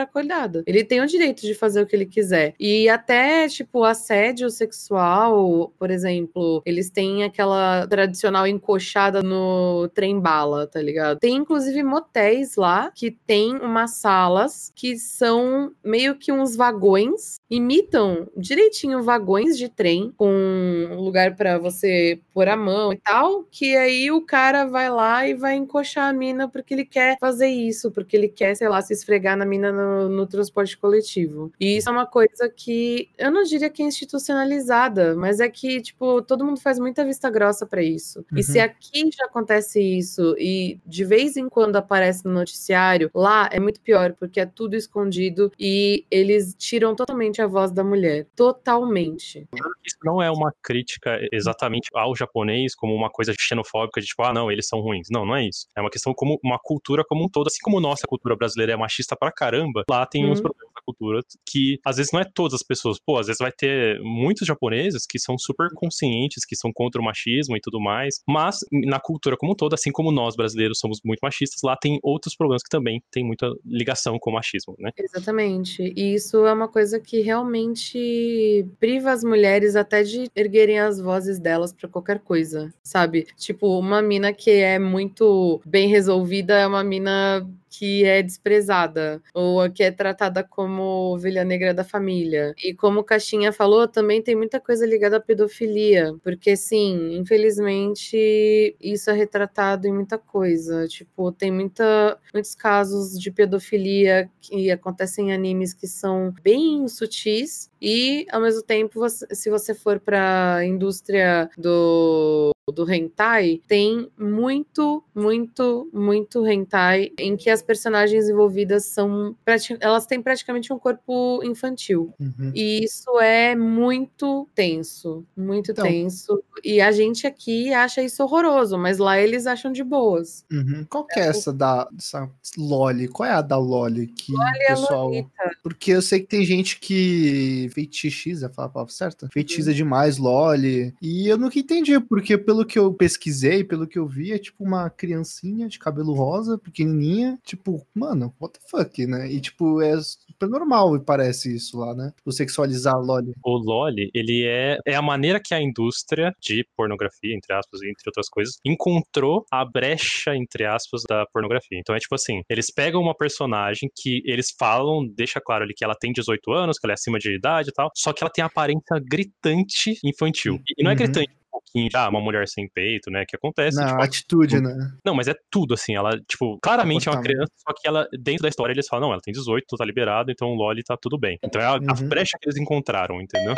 [0.65, 2.53] Ele tem o direito de fazer o que ele quiser.
[2.59, 10.81] E até, tipo, assédio sexual, por exemplo, eles têm aquela tradicional encoxada no trem-bala, tá
[10.81, 11.19] ligado?
[11.19, 18.27] Tem, inclusive, motéis lá que tem umas salas que são meio que uns vagões, imitam
[18.35, 23.75] direitinho vagões de trem, com um lugar pra você pôr a mão e tal, que
[23.75, 27.91] aí o cara vai lá e vai encoxar a mina porque ele quer fazer isso,
[27.91, 31.51] porque ele quer, sei lá, se esfregar na mina no, no transporte coletivo.
[31.59, 35.81] E isso é uma coisa que eu não diria que é institucionalizada, mas é que,
[35.81, 38.19] tipo, todo mundo faz muita vista grossa pra isso.
[38.31, 38.39] Uhum.
[38.39, 43.49] E se aqui já acontece isso e de vez em quando aparece no noticiário, lá
[43.51, 48.27] é muito pior, porque é tudo escondido e eles tiram totalmente a voz da mulher.
[48.35, 49.47] Totalmente.
[49.85, 54.33] Isso não é uma crítica exatamente ao japonês como uma coisa xenofóbica de tipo, ah,
[54.33, 55.07] não, eles são ruins.
[55.11, 55.67] Não, não é isso.
[55.75, 57.47] É uma questão como uma cultura como um todo.
[57.47, 60.43] Assim como nossa cultura brasileira é machista pra caramba, lá tem uns Uhum.
[60.43, 62.97] problemas na cultura que às vezes não é todas as pessoas.
[63.05, 67.03] Pô, às vezes vai ter muitos japoneses que são super conscientes, que são contra o
[67.03, 68.21] machismo e tudo mais.
[68.27, 71.99] Mas na cultura como um todo, assim como nós brasileiros somos muito machistas, lá tem
[72.03, 74.91] outros problemas que também têm muita ligação com o machismo, né?
[74.97, 75.93] Exatamente.
[75.95, 81.39] E isso é uma coisa que realmente priva as mulheres até de erguerem as vozes
[81.39, 83.27] delas pra qualquer coisa, sabe?
[83.37, 87.47] Tipo, uma mina que é muito bem resolvida é uma mina
[87.77, 90.81] que é desprezada ou a que é tratada como
[91.13, 92.53] ovelha negra da família.
[92.63, 98.75] E como o Caixinha falou, também tem muita coisa ligada à pedofilia, porque sim, infelizmente
[98.79, 100.87] isso é retratado em muita coisa.
[100.87, 107.69] Tipo, tem muita, muitos casos de pedofilia que acontecem em animes que são bem sutis
[107.81, 114.09] e ao mesmo tempo, você- se você for para a indústria do do hentai, tem
[114.17, 119.35] muito, muito, muito hentai em que as personagens envolvidas são
[119.79, 122.11] elas têm praticamente um corpo infantil.
[122.19, 122.51] Uhum.
[122.55, 125.85] E isso é muito tenso, muito Então.
[125.85, 126.43] tenso.
[126.63, 130.43] E a gente aqui acha isso horroroso, mas lá eles acham de boas.
[130.51, 130.85] Uhum.
[130.89, 133.07] Qual que é essa da essa Loli?
[133.07, 135.09] Qual é a da Loli que o é pessoal.
[135.09, 135.29] Lolita.
[135.61, 139.29] Porque eu sei que tem gente que feitichiza, fala a palavra certa?
[139.31, 140.95] Feitiça demais Loli.
[140.99, 144.63] E eu nunca entendi, porque pelo que eu pesquisei, pelo que eu vi, é tipo
[144.63, 147.39] uma criancinha de cabelo rosa, pequenininha.
[147.43, 149.31] Tipo, mano, what the fuck, né?
[149.31, 152.13] E tipo, é super normal, parece isso lá, né?
[152.15, 153.33] Tipo, sexualizar a Loli.
[153.43, 158.03] O LoL, ele é, é a maneira que a indústria de pornografia, entre aspas, entre
[158.07, 161.79] outras coisas, encontrou a brecha, entre aspas, da pornografia.
[161.79, 165.83] Então é tipo assim, eles pegam uma personagem que eles falam, deixa claro ali que
[165.83, 168.29] ela tem 18 anos, que ela é acima de idade e tal, só que ela
[168.31, 170.59] tem a aparência gritante infantil.
[170.77, 170.97] E não é Uhum.
[170.99, 171.29] gritante
[171.59, 173.77] pouquinho, ah, uma mulher sem peito, né, que acontece.
[173.77, 174.73] Na tipo, atitude, né?
[175.05, 175.95] não, mas é tudo, assim.
[175.95, 179.13] Ela, tipo, claramente é uma criança, só que ela, dentro da história, eles falam, não,
[179.13, 181.37] ela tem 18, tá liberado, então o Loli tá tudo bem.
[181.43, 182.09] Então é a, a Uhum.
[182.09, 183.55] brecha que eles encontraram, entendeu?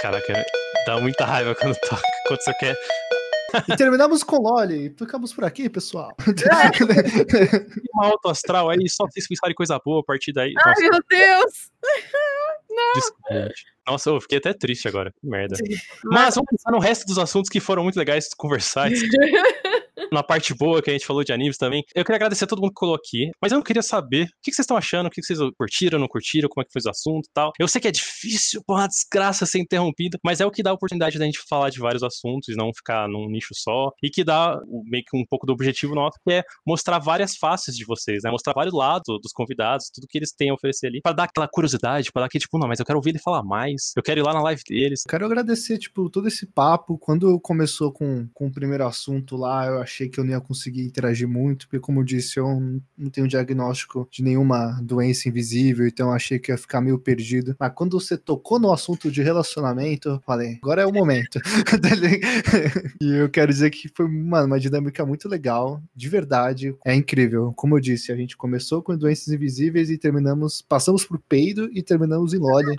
[0.00, 0.44] Caraca,
[0.86, 2.76] dá muita raiva quando toca, quando você quer.
[3.66, 4.94] E terminamos com Loli.
[4.96, 6.14] Ficamos por aqui, pessoal.
[7.94, 10.52] Uma alto astral aí, só vocês pensarem coisa boa a partir daí.
[10.58, 11.52] Ai, Nossa, meu Deus!
[12.94, 13.52] Desculpa.
[13.86, 15.12] Nossa, eu fiquei até triste agora.
[15.18, 15.56] Que merda.
[16.04, 18.90] Mas vamos pensar no resto dos assuntos que foram muito legais de conversar.
[20.12, 21.82] Na parte boa que a gente falou de animes também.
[21.94, 23.30] Eu queria agradecer a todo mundo que colocou aqui.
[23.40, 25.38] Mas eu não queria saber o que que vocês estão achando, o que que vocês
[25.56, 27.52] curtiram, não curtiram, como é que foi o assunto e tal.
[27.58, 30.70] Eu sei que é difícil, pô, uma desgraça ser interrompido, mas é o que dá
[30.70, 33.90] a oportunidade da gente falar de vários assuntos e não ficar num nicho só.
[34.02, 37.74] E que dá meio que um pouco do objetivo nosso, que é mostrar várias faces
[37.74, 38.30] de vocês, né?
[38.30, 41.48] Mostrar vários lados dos convidados, tudo que eles têm a oferecer ali, pra dar aquela
[41.48, 44.20] curiosidade, pra dar aquele tipo, não, mas eu quero ouvir ele falar mais, eu quero
[44.20, 45.02] ir lá na live deles.
[45.08, 46.98] Quero agradecer, tipo, todo esse papo.
[46.98, 50.82] Quando começou com, com o primeiro assunto lá, eu achei que eu não ia conseguir
[50.82, 52.46] interagir muito, porque, como eu disse, eu
[52.98, 57.56] não- tenho diagnóstico de nenhuma doença invisível, então eu achei que ia ficar meio perdido.
[57.58, 61.40] Mas quando você tocou no assunto de relacionamento, eu falei, agora é o momento.
[61.78, 61.88] Tá
[63.00, 66.74] e eu quero dizer que foi, uma dinâmica muito legal, de verdade.
[66.84, 67.52] É incrível.
[67.56, 71.82] Como eu disse, a gente começou com doenças invisíveis e terminamos, passamos por peido e
[71.82, 72.74] terminamos em Loli.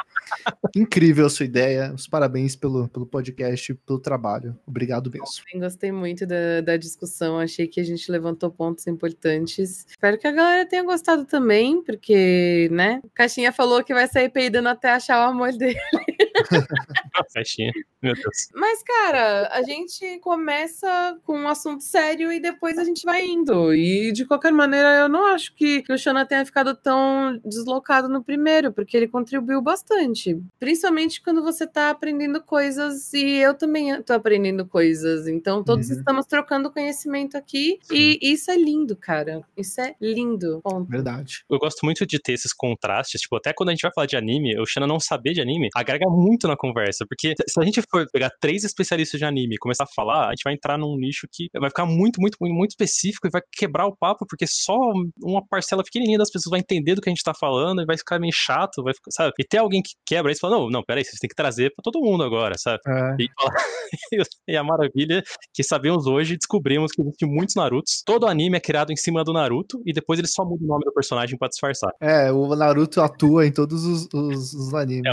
[0.76, 1.94] Incrível a sua ideia.
[1.94, 4.58] Os parabéns pelo, pelo podcast, pelo trabalho.
[4.66, 5.28] Obrigado mesmo.
[5.60, 6.99] Gostei muito da, da discussão,
[7.40, 9.86] achei que a gente levantou pontos importantes.
[9.88, 13.02] Espero que a galera tenha gostado também, porque, né?
[13.14, 15.80] Caixinha falou que vai sair peidando até achar o amor dele.
[17.34, 17.72] Festinha.
[18.02, 18.48] Meu Deus.
[18.56, 23.74] Mas, cara, a gente começa com um assunto sério e depois a gente vai indo.
[23.74, 28.08] E, de qualquer maneira, eu não acho que, que o Shona tenha ficado tão deslocado
[28.08, 30.40] no primeiro, porque ele contribuiu bastante.
[30.60, 35.28] Principalmente quando você tá aprendendo coisas e eu também tô aprendendo coisas.
[35.28, 35.98] Então, todos Uhum.
[35.98, 39.42] estamos trocando conhecimento aqui e isso é lindo, cara.
[39.58, 40.62] Isso é lindo.
[40.64, 40.90] Ponto.
[40.90, 41.44] Verdade.
[41.50, 44.16] Eu gosto muito de ter esses contrastes, tipo, até quando a gente vai falar de
[44.16, 47.82] anime, o Xana não saber de anime, agrega muito na conversa, porque se a gente
[47.90, 50.96] for pegar três especialistas de anime e começar a falar, a gente vai entrar num
[50.98, 54.46] nicho que vai ficar muito, muito, muito, muito específico e vai quebrar o papo, porque
[54.48, 54.78] só
[55.22, 57.98] uma parcela pequenininha das pessoas vai entender do que a gente tá falando e vai
[57.98, 59.34] ficar meio chato, vai ficar, sabe?
[59.40, 61.72] E ter alguém que quebra isso e fala, não, não, peraí, vocês têm que trazer
[61.76, 62.80] pra todo mundo agora, sabe?
[62.88, 63.30] É, E,
[64.54, 65.24] e a maravilha
[65.54, 68.02] que sabemos hoje, descobrimos que existem muitos Narutos.
[68.06, 70.86] Todo anime é criado em cima do Naruto e depois eles só mudam o nome
[70.86, 71.92] do personagem pra disfarçar.
[72.02, 75.04] é, o Naruto atua em todos os, os, os animes.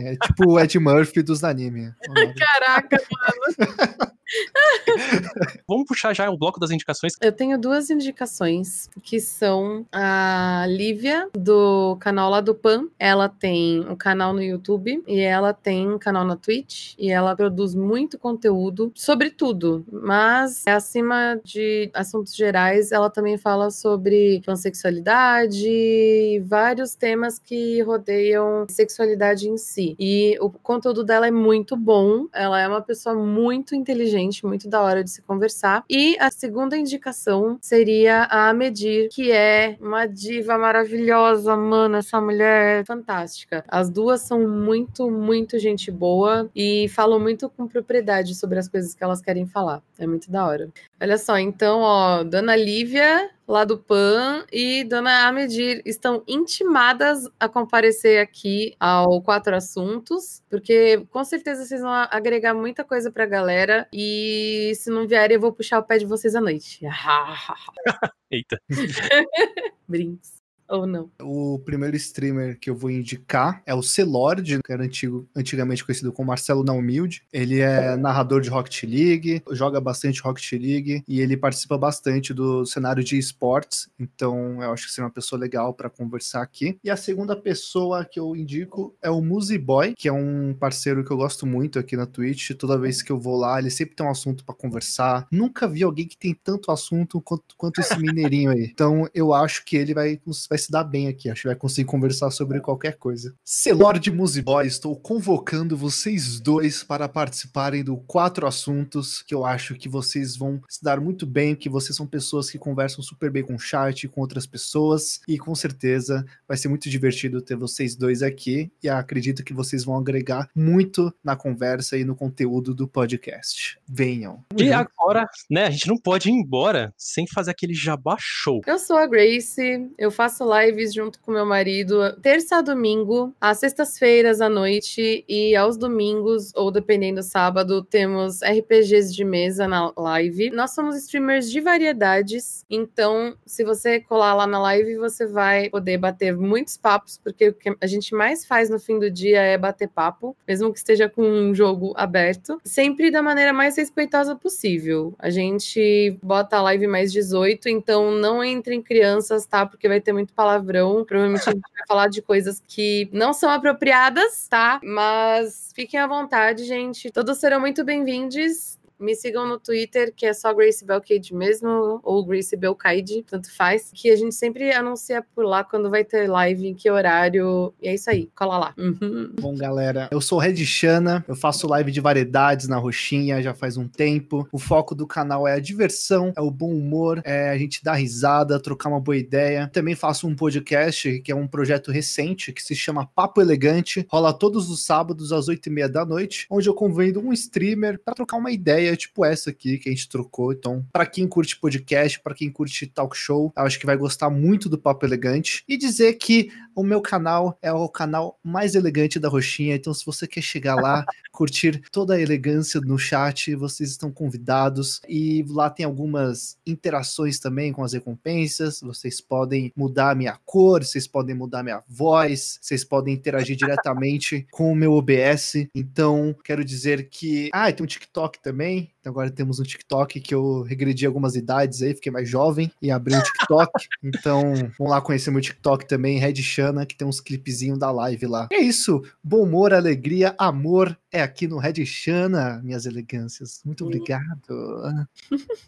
[0.00, 1.94] É tipo o Ed Murphy dos animes.
[2.38, 4.12] Caraca, mano.
[5.68, 7.14] Vamos puxar já o bloco das indicações.
[7.20, 12.88] Eu tenho duas indicações que são a Lívia do canal lá do Pan.
[12.98, 17.34] Ela tem um canal no YouTube e ela tem um canal na Twitch e ela
[17.36, 25.66] produz muito conteúdo sobre tudo, mas acima de assuntos gerais, ela também fala sobre pansexualidade
[25.68, 29.96] e vários temas que rodeiam sexualidade em si.
[29.98, 32.26] E o conteúdo dela é muito bom.
[32.32, 34.15] Ela é uma pessoa muito inteligente,
[34.46, 35.84] muito da hora de se conversar.
[35.88, 41.96] E a segunda indicação seria a Medir, que é uma diva maravilhosa, mano.
[41.96, 43.64] Essa mulher é fantástica.
[43.68, 48.94] As duas são muito, muito gente boa e falam muito com propriedade sobre as coisas
[48.94, 49.82] que elas querem falar.
[49.98, 50.68] É muito da hora.
[51.00, 57.48] Olha só, então, ó, Dona Lívia, lá do PAN, e Dona Amedir estão intimadas a
[57.48, 63.88] comparecer aqui ao Quatro Assuntos, porque com certeza vocês vão agregar muita coisa pra galera,
[63.92, 66.80] e se não vierem, eu vou puxar o pé de vocês à noite.
[68.30, 68.60] Eita.
[69.88, 70.35] Brinks.
[70.68, 71.10] Ou não?
[71.20, 76.12] O primeiro streamer que eu vou indicar é o Celord, que era antigo, antigamente conhecido
[76.12, 77.22] como Marcelo Na Humilde.
[77.32, 82.64] Ele é narrador de Rocket League, joga bastante Rocket League e ele participa bastante do
[82.66, 83.88] cenário de esportes.
[83.98, 86.78] Então eu acho que seria uma pessoa legal para conversar aqui.
[86.82, 91.04] E a segunda pessoa que eu indico é o Muzi Boy, que é um parceiro
[91.04, 92.50] que eu gosto muito aqui na Twitch.
[92.52, 95.26] Toda vez que eu vou lá, ele sempre tem um assunto para conversar.
[95.30, 98.64] Nunca vi alguém que tem tanto assunto quanto, quanto esse mineirinho aí.
[98.64, 101.28] Então eu acho que ele vai, vai vai se dar bem aqui.
[101.28, 103.34] Acho que vai conseguir conversar sobre qualquer coisa.
[103.44, 109.88] Celord Musiboy, estou convocando vocês dois para participarem do Quatro Assuntos, que eu acho que
[109.88, 113.54] vocês vão se dar muito bem, que vocês são pessoas que conversam super bem com
[113.54, 118.22] o chat, com outras pessoas, e com certeza vai ser muito divertido ter vocês dois
[118.22, 123.78] aqui, e acredito que vocês vão agregar muito na conversa e no conteúdo do podcast.
[123.86, 124.42] Venham.
[124.56, 128.62] E agora, né, a gente não pode ir embora sem fazer aquele jabá show.
[128.66, 129.62] Eu sou a Grace,
[129.98, 135.54] eu faço lives junto com meu marido, terça a domingo, às sextas-feiras à noite e
[135.56, 140.50] aos domingos, ou dependendo sábado, temos RPGs de mesa na live.
[140.50, 145.98] Nós somos streamers de variedades, então se você colar lá na live, você vai poder
[145.98, 149.58] bater muitos papos, porque o que a gente mais faz no fim do dia é
[149.58, 155.14] bater papo, mesmo que esteja com um jogo aberto, sempre da maneira mais respeitosa possível.
[155.18, 159.66] A gente bota a live mais 18, então não entrem crianças, tá?
[159.66, 161.04] Porque vai ter muito palavrão.
[161.04, 164.78] Provavelmente a gente vai falar de coisas que não são apropriadas, tá?
[164.84, 167.10] Mas fiquem à vontade, gente.
[167.10, 168.78] Todos serão muito bem-vindos.
[168.98, 173.90] Me sigam no Twitter, que é só Grace Belcade mesmo, ou Grace Belcade, tanto faz.
[173.94, 177.72] Que a gente sempre anuncia por lá quando vai ter live, em que horário.
[177.80, 178.74] E é isso aí, cola lá.
[178.76, 179.32] Uhum.
[179.40, 183.54] Bom, galera, eu sou o Red Shana, eu faço live de variedades na Roxinha já
[183.54, 184.48] faz um tempo.
[184.52, 187.94] O foco do canal é a diversão, é o bom humor, é a gente dar
[187.94, 189.70] risada, trocar uma boa ideia.
[189.72, 194.06] Também faço um podcast, que é um projeto recente, que se chama Papo Elegante.
[194.08, 198.00] Rola todos os sábados às oito e meia da noite, onde eu convido um streamer
[198.04, 200.52] para trocar uma ideia é tipo essa aqui que a gente trocou.
[200.52, 204.68] Então, para quem curte podcast, para quem curte talk show, acho que vai gostar muito
[204.68, 205.64] do Papo Elegante.
[205.68, 209.74] E dizer que o meu canal é o canal mais elegante da Roxinha.
[209.74, 215.00] Então, se você quer chegar lá, curtir toda a elegância no chat, vocês estão convidados.
[215.08, 218.80] E lá tem algumas interações também com as recompensas.
[218.82, 223.56] Vocês podem mudar a minha cor, vocês podem mudar a minha voz, vocês podem interagir
[223.56, 225.66] diretamente com o meu OBS.
[225.74, 227.48] Então, quero dizer que.
[227.54, 228.92] Ah, tem um TikTok também.
[229.06, 232.90] Então agora temos um TikTok que eu regredi algumas idades aí, fiquei mais jovem e
[232.90, 233.70] abri um TikTok.
[234.02, 236.42] então vamos lá conhecer meu TikTok também, Red
[236.86, 238.48] Que tem uns clipezinhos da live lá.
[238.52, 239.02] É isso.
[239.22, 243.62] Bom humor, alegria, amor é aqui no Red Shana, minhas elegâncias.
[243.64, 244.82] Muito obrigado.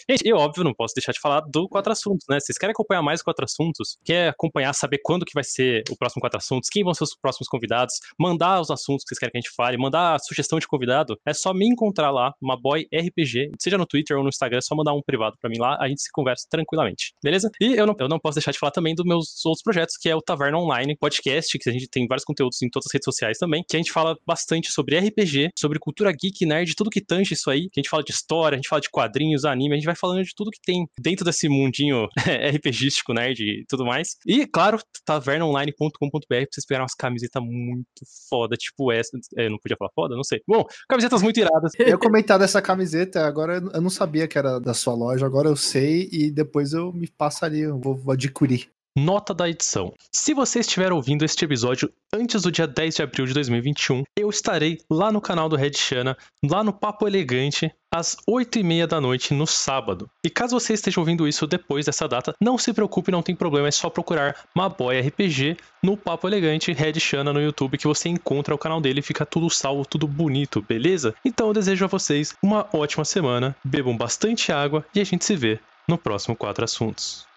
[0.08, 2.38] Gente, eu óbvio não posso deixar de falar do Quatro Assuntos, né?
[2.38, 3.98] Vocês querem acompanhar mais Quatro Assuntos?
[4.04, 6.68] Quer acompanhar, saber quando que vai ser o próximo Quatro Assuntos?
[6.68, 7.94] Quem vão ser os próximos convidados?
[8.18, 11.18] Mandar os assuntos que vocês querem que a gente fale, mandar sugestão de convidado?
[11.26, 14.62] É só me encontrar lá, uma boy RPG, seja no Twitter ou no Instagram, é
[14.62, 17.50] só mandar um privado para mim lá, a gente se conversa tranquilamente, beleza?
[17.60, 20.08] E eu não, eu não posso deixar de falar também dos meus outros projetos, que
[20.10, 23.04] é o Taverna Online podcast, que a gente tem vários conteúdos em todas as redes
[23.04, 27.00] sociais também, que a gente fala bastante sobre RPG, sobre cultura geek, nerd, tudo que
[27.00, 29.74] tange isso aí, que a gente fala de história, a gente fala de quadrinhos, anime,
[29.74, 32.08] a gente vai falando de tudo que tem dentro desse mundinho
[32.54, 34.16] RPGístico, nerd e tudo mais.
[34.26, 37.86] E, claro, tavernaonline.com.br pra vocês pegarem umas camisetas muito
[38.28, 39.18] foda, tipo essa.
[39.36, 40.14] É, não podia falar foda?
[40.14, 40.40] Não sei.
[40.46, 41.72] Bom, camisetas muito iradas.
[41.78, 45.56] Eu comentar dessa camiseta, agora eu não sabia que era da sua loja, agora eu
[45.56, 48.70] sei e depois eu me passo ali, eu vou, vou adquirir.
[48.98, 49.92] Nota da edição.
[50.12, 54.28] Se você estiver ouvindo este episódio antes do dia 10 de abril de 2021, eu
[54.28, 58.86] estarei lá no canal do Red Shana, lá no Papo Elegante, às 8 e meia
[58.86, 60.10] da noite no sábado.
[60.24, 63.68] E caso você esteja ouvindo isso depois dessa data, não se preocupe, não tem problema,
[63.68, 68.54] é só procurar Maboy RPG no Papo Elegante Red Shana no YouTube que você encontra
[68.54, 71.14] o canal dele, fica tudo salvo, tudo bonito, beleza?
[71.24, 75.36] Então eu desejo a vocês uma ótima semana, bebam bastante água e a gente se
[75.36, 77.27] vê no próximo Quatro Assuntos.